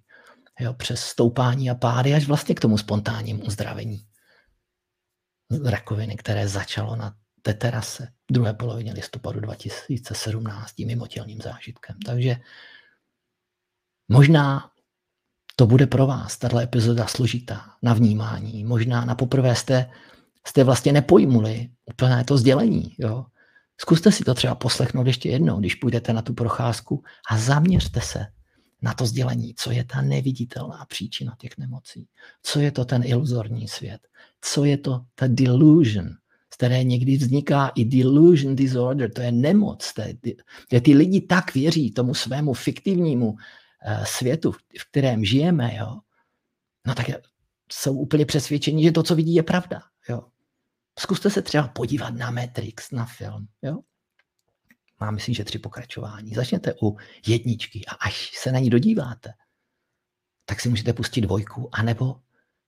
jo, 0.60 0.74
přes 0.74 1.02
stoupání 1.02 1.70
a 1.70 1.76
pády 1.76 2.14
až 2.14 2.28
vlastně 2.28 2.56
k 2.56 2.60
tomu 2.60 2.78
spontánnímu 2.78 3.44
uzdravení 3.46 4.08
rakoviny, 5.66 6.16
které 6.16 6.48
začalo 6.48 6.96
na 6.96 7.16
té 7.42 7.54
terase 7.54 8.08
druhé 8.34 8.54
polovině 8.54 8.94
listopadu 8.94 9.40
2017 9.40 10.72
tím 10.72 10.88
mimotělním 10.88 11.42
zážitkem. 11.42 11.96
Takže 12.06 12.36
možná 14.08 14.70
to 15.56 15.68
bude 15.68 15.88
pro 15.88 16.08
vás, 16.08 16.38
tato 16.38 16.60
epizoda 16.60 17.08
složitá 17.08 17.76
na 17.82 17.94
vnímání. 17.94 18.64
Možná 18.64 19.06
na 19.06 19.16
poprvé 19.16 19.56
jste, 19.56 19.90
jste 20.48 20.64
vlastně 20.64 20.92
nepojmuli 20.92 21.70
úplně 21.86 22.24
to 22.24 22.38
sdělení. 22.38 22.96
Jo? 22.98 23.26
Zkuste 23.78 24.12
si 24.12 24.24
to 24.24 24.34
třeba 24.34 24.56
poslechnout 24.56 25.08
ještě 25.08 25.30
jednou, 25.30 25.60
když 25.60 25.76
půjdete 25.76 26.14
na 26.14 26.22
tu 26.22 26.34
procházku 26.34 27.04
a 27.30 27.38
zaměřte 27.38 28.02
se 28.02 28.26
na 28.82 28.94
to 28.94 29.06
sdělení, 29.06 29.54
co 29.58 29.72
je 29.72 29.84
ta 29.84 30.02
neviditelná 30.02 30.86
příčina 30.86 31.36
těch 31.40 31.58
nemocí, 31.58 32.08
co 32.44 32.60
je 32.60 32.72
to 32.72 32.86
ten 32.86 33.04
iluzorní 33.06 33.68
svět, 33.68 34.08
co 34.42 34.66
je 34.66 34.78
to 34.78 35.06
ta 35.16 35.28
delusion, 35.28 36.10
z 36.54 36.56
které 36.56 36.84
někdy 36.84 37.18
vzniká 37.18 37.72
i 37.76 37.86
delusion 37.86 38.56
disorder, 38.56 39.12
to 39.14 39.22
je 39.22 39.32
nemoc, 39.32 39.94
kde 40.70 40.82
ty 40.82 40.94
lidi 40.94 41.22
tak 41.22 41.54
věří 41.54 41.92
tomu 41.92 42.14
svému 42.14 42.54
fiktivnímu 42.54 43.32
uh, 43.32 43.38
světu, 44.04 44.52
v 44.52 44.90
kterém 44.92 45.26
žijeme, 45.26 45.76
jo, 45.76 46.00
no 46.88 46.96
tak 46.96 47.06
jsou 47.72 47.94
úplně 47.94 48.26
přesvědčeni, 48.26 48.84
že 48.84 48.92
to, 48.92 49.04
co 49.04 49.16
vidí, 49.16 49.36
je 49.36 49.44
pravda. 49.44 49.82
Jo. 50.10 50.24
Zkuste 51.00 51.30
se 51.30 51.42
třeba 51.42 51.68
podívat 51.68 52.10
na 52.10 52.32
Matrix, 52.32 52.92
na 52.92 53.06
film. 53.06 53.48
Jo. 53.62 53.80
Má 55.00 55.12
myslím, 55.12 55.36
že 55.36 55.44
tři 55.44 55.60
pokračování. 55.60 56.34
Začněte 56.34 56.74
u 56.82 56.98
jedničky 57.28 57.82
a 57.88 57.94
až 57.94 58.32
se 58.36 58.52
na 58.52 58.60
ní 58.60 58.70
dodíváte, 58.70 59.34
tak 60.46 60.60
si 60.60 60.70
můžete 60.70 60.94
pustit 60.94 61.22
dvojku, 61.22 61.70
anebo 61.72 62.20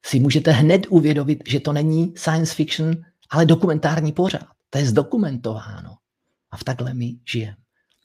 si 0.06 0.20
můžete 0.20 0.52
hned 0.52 0.86
uvědomit, 0.90 1.44
že 1.48 1.60
to 1.60 1.74
není 1.74 2.14
science 2.18 2.56
fiction, 2.56 2.96
ale 3.36 3.46
dokumentární 3.46 4.12
pořád. 4.12 4.48
To 4.70 4.78
je 4.78 4.86
zdokumentováno. 4.86 5.96
A 6.52 6.58
v 6.58 6.64
takhle 6.64 6.94
my 6.94 7.20
žijeme. 7.32 7.58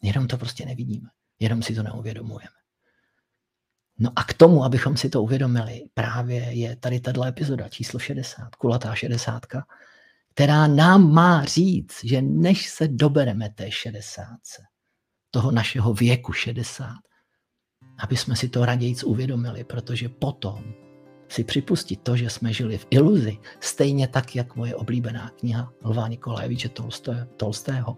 Jenom 0.02 0.28
to 0.28 0.38
prostě 0.38 0.66
nevidíme. 0.66 1.08
Jenom 1.40 1.62
si 1.62 1.74
to 1.74 1.82
neuvědomujeme. 1.82 2.60
No 3.98 4.12
a 4.16 4.24
k 4.24 4.34
tomu, 4.34 4.64
abychom 4.64 4.96
si 4.96 5.08
to 5.08 5.22
uvědomili, 5.22 5.82
právě 5.94 6.52
je 6.52 6.76
tady 6.76 7.00
tato 7.00 7.24
epizoda 7.24 7.68
číslo 7.68 7.98
60, 7.98 8.54
kulatá 8.54 8.94
60, 8.94 9.46
která 10.34 10.66
nám 10.66 11.12
má 11.12 11.44
říct, 11.44 12.04
že 12.04 12.22
než 12.22 12.68
se 12.68 12.88
dobereme 12.88 13.50
té 13.50 13.70
60, 13.70 14.26
toho 15.30 15.50
našeho 15.50 15.94
věku 15.94 16.32
60, 16.32 16.86
aby 17.98 18.16
jsme 18.16 18.36
si 18.36 18.48
to 18.48 18.64
raději 18.64 18.96
uvědomili, 19.04 19.64
protože 19.64 20.08
potom 20.08 20.89
si 21.30 21.44
připustit 21.44 22.00
to, 22.02 22.16
že 22.16 22.30
jsme 22.30 22.52
žili 22.52 22.78
v 22.78 22.86
iluzi, 22.90 23.38
stejně 23.60 24.08
tak, 24.08 24.36
jak 24.36 24.56
moje 24.56 24.74
oblíbená 24.74 25.30
kniha 25.30 25.72
Lva 25.84 26.08
Nikolajeviče 26.08 26.70
Tolstého, 27.36 27.96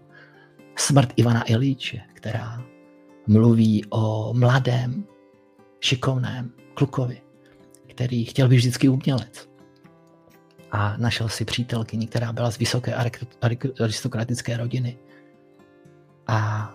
Smrt 0.75 1.13
Ivana 1.15 1.43
Ilíče, 1.49 2.01
která 2.13 2.63
mluví 3.27 3.85
o 3.89 4.33
mladém, 4.33 5.05
šikovném 5.79 6.51
klukovi, 6.73 7.21
který 7.89 8.25
chtěl 8.25 8.47
být 8.47 8.55
vždycky 8.55 8.89
umělec. 8.89 9.49
A 10.71 10.97
našel 10.97 11.29
si 11.29 11.45
přítelkyni, 11.45 12.07
která 12.07 12.33
byla 12.33 12.51
z 12.51 12.57
vysoké 12.57 12.95
aristokratické 13.79 14.57
rodiny. 14.57 14.97
A 16.27 16.69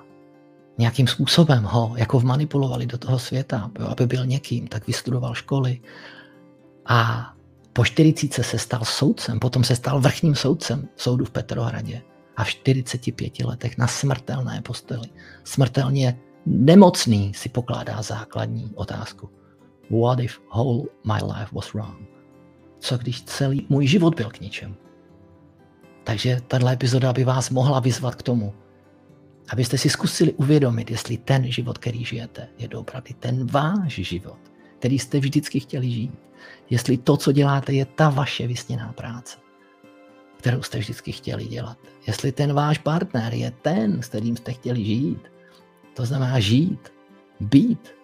nějakým 0.79 1.07
způsobem 1.07 1.65
ho 1.65 1.95
jako 1.97 2.21
vmanipulovali 2.21 2.87
do 2.87 2.99
toho 2.99 3.19
světa, 3.19 3.71
aby 3.89 4.07
byl 4.07 4.27
někým, 4.27 4.67
tak 4.67 4.87
vystudoval 4.87 5.35
školy, 5.35 5.81
a 6.89 7.33
po 7.73 7.85
40 7.85 8.33
se 8.35 8.59
stal 8.59 8.85
soudcem, 8.85 9.41
potom 9.41 9.65
se 9.65 9.77
stal 9.77 10.01
vrchním 10.01 10.35
soudcem 10.35 10.89
soudu 10.97 11.25
v 11.25 11.31
Petrohradě 11.31 12.03
a 12.37 12.45
v 12.45 12.49
45 12.49 13.41
letech 13.41 13.79
na 13.79 13.87
smrtelné 13.87 14.63
posteli, 14.63 15.09
smrtelně 15.45 16.21
nemocný 16.47 17.35
si 17.35 17.49
pokládá 17.49 18.03
základní 18.03 18.73
otázku. 18.75 19.31
What 20.03 20.21
if 20.21 20.41
whole 20.51 20.83
my 21.05 21.33
life 21.33 21.49
was 21.53 21.73
wrong? 21.73 22.09
Co 22.79 22.99
když 22.99 23.23
celý 23.23 23.67
můj 23.69 23.87
život 23.87 24.15
byl 24.15 24.31
k 24.31 24.41
ničemu? 24.41 24.75
Takže 26.05 26.41
tato 26.49 26.69
epizoda 26.69 27.13
by 27.13 27.25
vás 27.25 27.51
mohla 27.51 27.81
vyzvat 27.81 28.15
k 28.15 28.23
tomu, 28.23 28.55
abyste 29.49 29.79
si 29.79 29.89
zkusili 29.89 30.33
uvědomit, 30.33 30.91
jestli 30.91 31.17
ten 31.17 31.53
život, 31.53 31.79
který 31.79 32.05
žijete, 32.05 32.49
je 32.59 32.69
doopravdy 32.69 33.15
ten 33.15 33.47
váš 33.47 33.95
život, 33.95 34.39
který 34.79 34.99
jste 34.99 35.21
vždycky 35.21 35.61
chtěli 35.61 35.91
žít 35.91 36.29
jestli 36.71 36.99
to, 36.99 37.17
co 37.17 37.33
děláte, 37.33 37.73
je 37.73 37.85
ta 37.85 38.11
vaše 38.11 38.47
vysněná 38.47 38.93
práce, 38.93 39.39
kterou 40.37 40.63
jste 40.63 40.79
vždycky 40.79 41.13
chtěli 41.13 41.45
dělat. 41.45 41.79
Jestli 42.07 42.33
ten 42.33 42.53
váš 42.53 42.79
partner 42.79 43.35
je 43.35 43.51
ten, 43.51 44.03
s 44.03 44.09
kterým 44.09 44.37
jste 44.37 44.53
chtěli 44.53 44.85
žít. 44.85 45.31
To 45.95 46.07
znamená 46.07 46.41
žít, 46.41 46.93
být. 47.41 47.95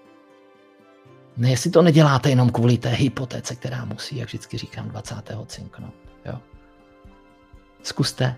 Ne, 1.36 1.50
jestli 1.50 1.70
to 1.70 1.82
neděláte 1.82 2.30
jenom 2.30 2.50
kvůli 2.50 2.78
té 2.78 2.88
hypotéce, 2.88 3.54
která 3.54 3.84
musí, 3.84 4.16
jak 4.16 4.28
vždycky 4.28 4.58
říkám, 4.58 4.88
20. 4.88 5.14
cinknout. 5.46 5.94
Jo. 6.24 6.40
Zkuste, 7.82 8.36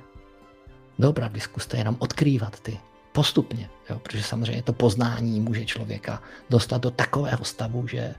doopravdy 0.99 1.40
zkuste 1.40 1.77
jenom 1.77 1.96
odkrývat 1.99 2.61
ty 2.61 2.79
postupně, 3.16 3.70
jo, 3.90 3.98
protože 3.98 4.22
samozřejmě 4.22 4.62
to 4.62 4.72
poznání 4.72 5.40
může 5.40 5.64
člověka 5.64 6.22
dostat 6.50 6.83
do 6.83 6.90
takového 6.90 7.44
stavu, 7.44 7.88
že 7.88 8.14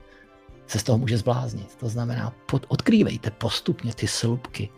se 0.66 0.78
z 0.78 0.82
toho 0.82 0.98
může 0.98 1.18
zbláznit. 1.18 1.76
To 1.76 1.88
znamená, 1.88 2.34
pod, 2.46 2.66
odkrývejte 2.68 3.30
postupně 3.30 3.94
ty 3.94 4.06
slupky 4.06 4.68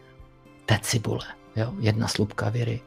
té 0.66 0.78
cibule. 0.82 1.24
Jo? 1.56 1.72
Jedna 1.78 2.08
slupka 2.08 2.48
viry, 2.48 2.80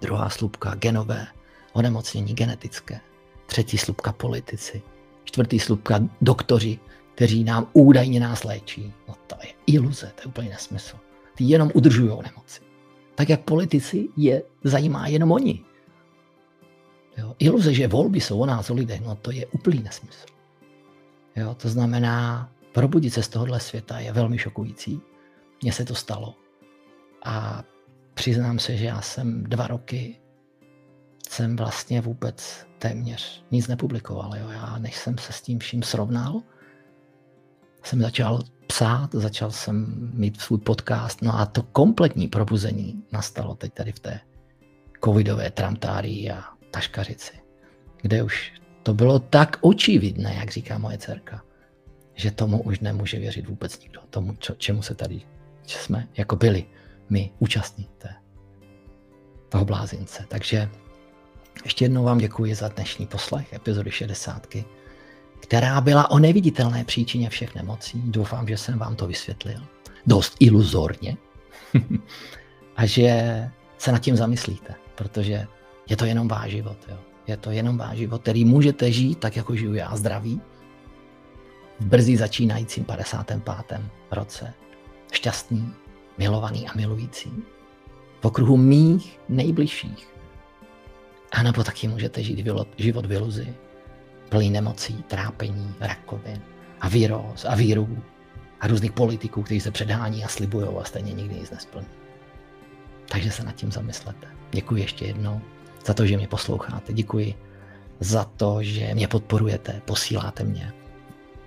druhá 0.00 0.28
slupka 0.28 0.74
genové, 0.74 1.26
onemocnění 1.72 2.34
genetické, 2.34 3.00
třetí 3.46 3.78
slupka 3.78 4.12
politici, 4.12 4.82
čtvrtý 5.24 5.60
slupka 5.60 6.00
doktoři, 6.20 6.78
kteří 7.14 7.44
nám 7.44 7.66
údajně 7.72 8.20
nás 8.20 8.44
léčí. 8.44 8.92
No 9.08 9.14
to 9.26 9.36
je 9.42 9.52
iluze, 9.66 10.12
to 10.14 10.22
je 10.22 10.26
úplně 10.26 10.48
nesmysl. 10.48 10.96
Ty 11.34 11.44
jenom 11.44 11.70
udržují 11.74 12.08
nemoci. 12.08 12.60
Tak 13.14 13.28
jak 13.28 13.40
politici 13.40 14.08
je 14.16 14.42
zajímá 14.64 15.06
jenom 15.06 15.32
oni. 15.32 15.64
Jo? 17.16 17.34
Iluze, 17.38 17.74
že 17.74 17.88
volby 17.88 18.20
jsou 18.20 18.40
o 18.40 18.46
nás, 18.46 18.70
o 18.70 18.74
lidech, 18.74 19.00
no 19.00 19.14
to 19.14 19.30
je 19.30 19.46
úplný 19.46 19.82
nesmysl. 19.82 20.26
Jo, 21.36 21.54
to 21.54 21.68
znamená, 21.68 22.50
probudit 22.72 23.14
se 23.14 23.22
z 23.22 23.28
tohohle 23.28 23.60
světa 23.60 23.98
je 23.98 24.12
velmi 24.12 24.38
šokující. 24.38 25.00
Mně 25.62 25.72
se 25.72 25.84
to 25.84 25.94
stalo. 25.94 26.34
A 27.24 27.64
přiznám 28.14 28.58
se, 28.58 28.76
že 28.76 28.84
já 28.84 29.00
jsem 29.00 29.44
dva 29.44 29.66
roky 29.66 30.20
jsem 31.30 31.56
vlastně 31.56 32.00
vůbec 32.00 32.66
téměř 32.78 33.44
nic 33.50 33.68
nepublikoval. 33.68 34.36
Jo. 34.36 34.48
Já 34.48 34.78
než 34.78 34.96
jsem 34.96 35.18
se 35.18 35.32
s 35.32 35.42
tím 35.42 35.58
vším 35.58 35.82
srovnal, 35.82 36.42
jsem 37.82 38.00
začal 38.00 38.42
psát, 38.66 39.12
začal 39.12 39.50
jsem 39.50 40.10
mít 40.14 40.40
svůj 40.40 40.58
podcast, 40.58 41.22
no 41.22 41.38
a 41.38 41.46
to 41.46 41.62
kompletní 41.62 42.28
probuzení 42.28 43.04
nastalo 43.12 43.54
teď 43.54 43.74
tady 43.74 43.92
v 43.92 43.98
té 43.98 44.20
covidové 45.04 45.50
tramtárii 45.50 46.30
a 46.30 46.44
taškařici, 46.76 47.32
kde 48.02 48.22
už 48.22 48.52
to 48.82 48.94
bylo 48.94 49.18
tak 49.18 49.58
očividné, 49.60 50.34
jak 50.34 50.50
říká 50.50 50.78
moje 50.78 50.98
dcerka, 50.98 51.42
že 52.14 52.30
tomu 52.30 52.62
už 52.62 52.80
nemůže 52.80 53.18
věřit 53.18 53.48
vůbec 53.48 53.80
nikdo. 53.80 54.00
Tomu, 54.10 54.36
čo, 54.36 54.54
čemu 54.54 54.82
se 54.82 54.94
tady 54.94 55.20
že 55.66 55.78
jsme 55.78 56.08
jako 56.16 56.36
byli 56.36 56.64
my 57.10 57.30
účastní 57.38 57.88
té, 57.98 58.14
toho 59.48 59.64
blázince. 59.64 60.24
Takže 60.28 60.70
ještě 61.64 61.84
jednou 61.84 62.04
vám 62.04 62.18
děkuji 62.18 62.54
za 62.54 62.68
dnešní 62.68 63.06
poslech 63.06 63.52
epizody 63.52 63.90
60, 63.90 64.46
která 65.40 65.80
byla 65.80 66.10
o 66.10 66.18
neviditelné 66.18 66.84
příčině 66.84 67.30
všech 67.30 67.54
nemocí. 67.54 68.02
Doufám, 68.04 68.48
že 68.48 68.56
jsem 68.56 68.78
vám 68.78 68.96
to 68.96 69.06
vysvětlil. 69.06 69.60
Dost 70.06 70.36
iluzorně. 70.40 71.16
a 72.76 72.86
že 72.86 73.10
se 73.78 73.92
nad 73.92 73.98
tím 73.98 74.16
zamyslíte, 74.16 74.74
protože 74.94 75.46
je 75.88 75.96
to 75.96 76.04
jenom 76.04 76.28
váš 76.28 76.50
život. 76.50 76.76
Jo. 76.88 76.98
Je 77.26 77.36
to 77.36 77.50
jenom 77.50 77.78
váš 77.78 77.98
život, 77.98 78.22
který 78.22 78.44
můžete 78.44 78.92
žít 78.92 79.18
tak, 79.18 79.36
jako 79.36 79.56
žiju 79.56 79.74
já 79.74 79.96
zdraví, 79.96 80.40
v 81.80 81.86
brzy 81.86 82.16
začínajícím 82.16 82.84
55. 82.84 83.80
roce. 84.10 84.54
Šťastný, 85.12 85.72
milovaný 86.18 86.68
a 86.68 86.76
milující. 86.76 87.32
V 88.20 88.24
okruhu 88.24 88.56
mých 88.56 89.20
nejbližších. 89.28 90.08
A 91.32 91.42
nebo 91.42 91.64
taky 91.64 91.88
můžete 91.88 92.22
žít 92.22 92.46
život 92.78 93.06
v 93.06 93.12
iluzi, 93.12 93.54
plný 94.28 94.50
nemocí, 94.50 95.04
trápení, 95.08 95.74
rakovin 95.80 96.40
a 96.80 96.88
víroz 96.88 97.44
a 97.44 97.54
vírů 97.54 98.02
a 98.60 98.66
různých 98.66 98.92
politiků, 98.92 99.42
kteří 99.42 99.60
se 99.60 99.70
předhání 99.70 100.24
a 100.24 100.28
slibují 100.28 100.68
a 100.80 100.84
stejně 100.84 101.12
nikdy 101.12 101.34
nic 101.34 101.50
nesplní. 101.50 101.86
Takže 103.08 103.30
se 103.30 103.44
nad 103.44 103.54
tím 103.54 103.72
zamyslete. 103.72 104.26
Děkuji 104.52 104.82
ještě 104.82 105.04
jednou 105.04 105.40
za 105.86 105.94
to, 105.94 106.06
že 106.06 106.16
mě 106.16 106.28
posloucháte. 106.28 106.92
Děkuji 106.92 107.34
za 108.00 108.24
to, 108.24 108.62
že 108.62 108.94
mě 108.94 109.08
podporujete, 109.08 109.80
posíláte 109.84 110.44
mě 110.44 110.72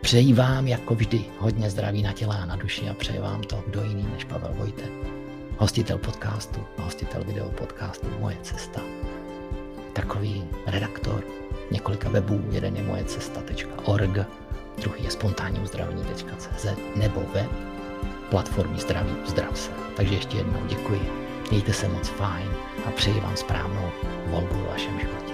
Přeji 0.00 0.32
vám 0.32 0.68
jako 0.68 0.94
vždy 0.94 1.24
hodně 1.38 1.70
zdraví 1.70 2.02
na 2.02 2.12
těle 2.12 2.38
a 2.38 2.46
na 2.46 2.56
duši 2.56 2.88
a 2.88 2.94
přeji 2.94 3.18
vám 3.18 3.42
to 3.42 3.64
kdo 3.66 3.82
jiný 3.82 4.08
než 4.12 4.24
Pavel 4.24 4.54
Vojtek, 4.54 4.90
hostitel 5.56 5.98
podcastu, 5.98 6.60
hostitel 6.78 7.24
video 7.24 7.48
podcastu 7.48 8.06
Moje 8.20 8.36
cesta. 8.42 8.80
Takový 9.92 10.44
redaktor 10.66 11.24
několika 11.70 12.08
webů, 12.08 12.40
jeden 12.50 12.76
je 12.76 12.82
moje 12.82 13.04
cesta.org, 13.04 14.18
druhý 14.82 15.04
je 15.04 15.10
spontánniuzdravení.cz 15.10 16.66
nebo 16.96 17.22
web 17.34 17.50
platformy 18.30 18.80
Zdraví 18.80 19.12
uzdrav 19.26 19.58
se. 19.58 19.70
Takže 19.96 20.14
ještě 20.14 20.36
jednou 20.36 20.66
děkuji, 20.66 21.10
mějte 21.50 21.72
se 21.72 21.88
moc 21.88 22.08
fajn 22.08 22.48
a 22.86 22.90
přeji 22.90 23.20
vám 23.20 23.36
správnou 23.36 23.90
volbu 24.26 24.54
v 24.54 24.68
vašem 24.68 25.00
životě. 25.00 25.31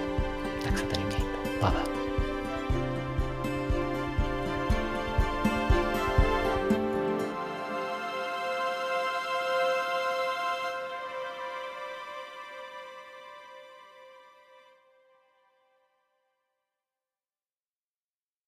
Tak 0.63 0.77
se 0.77 0.85
tady 0.85 1.03
mějte. 1.03 1.25
Pavel. 1.59 1.98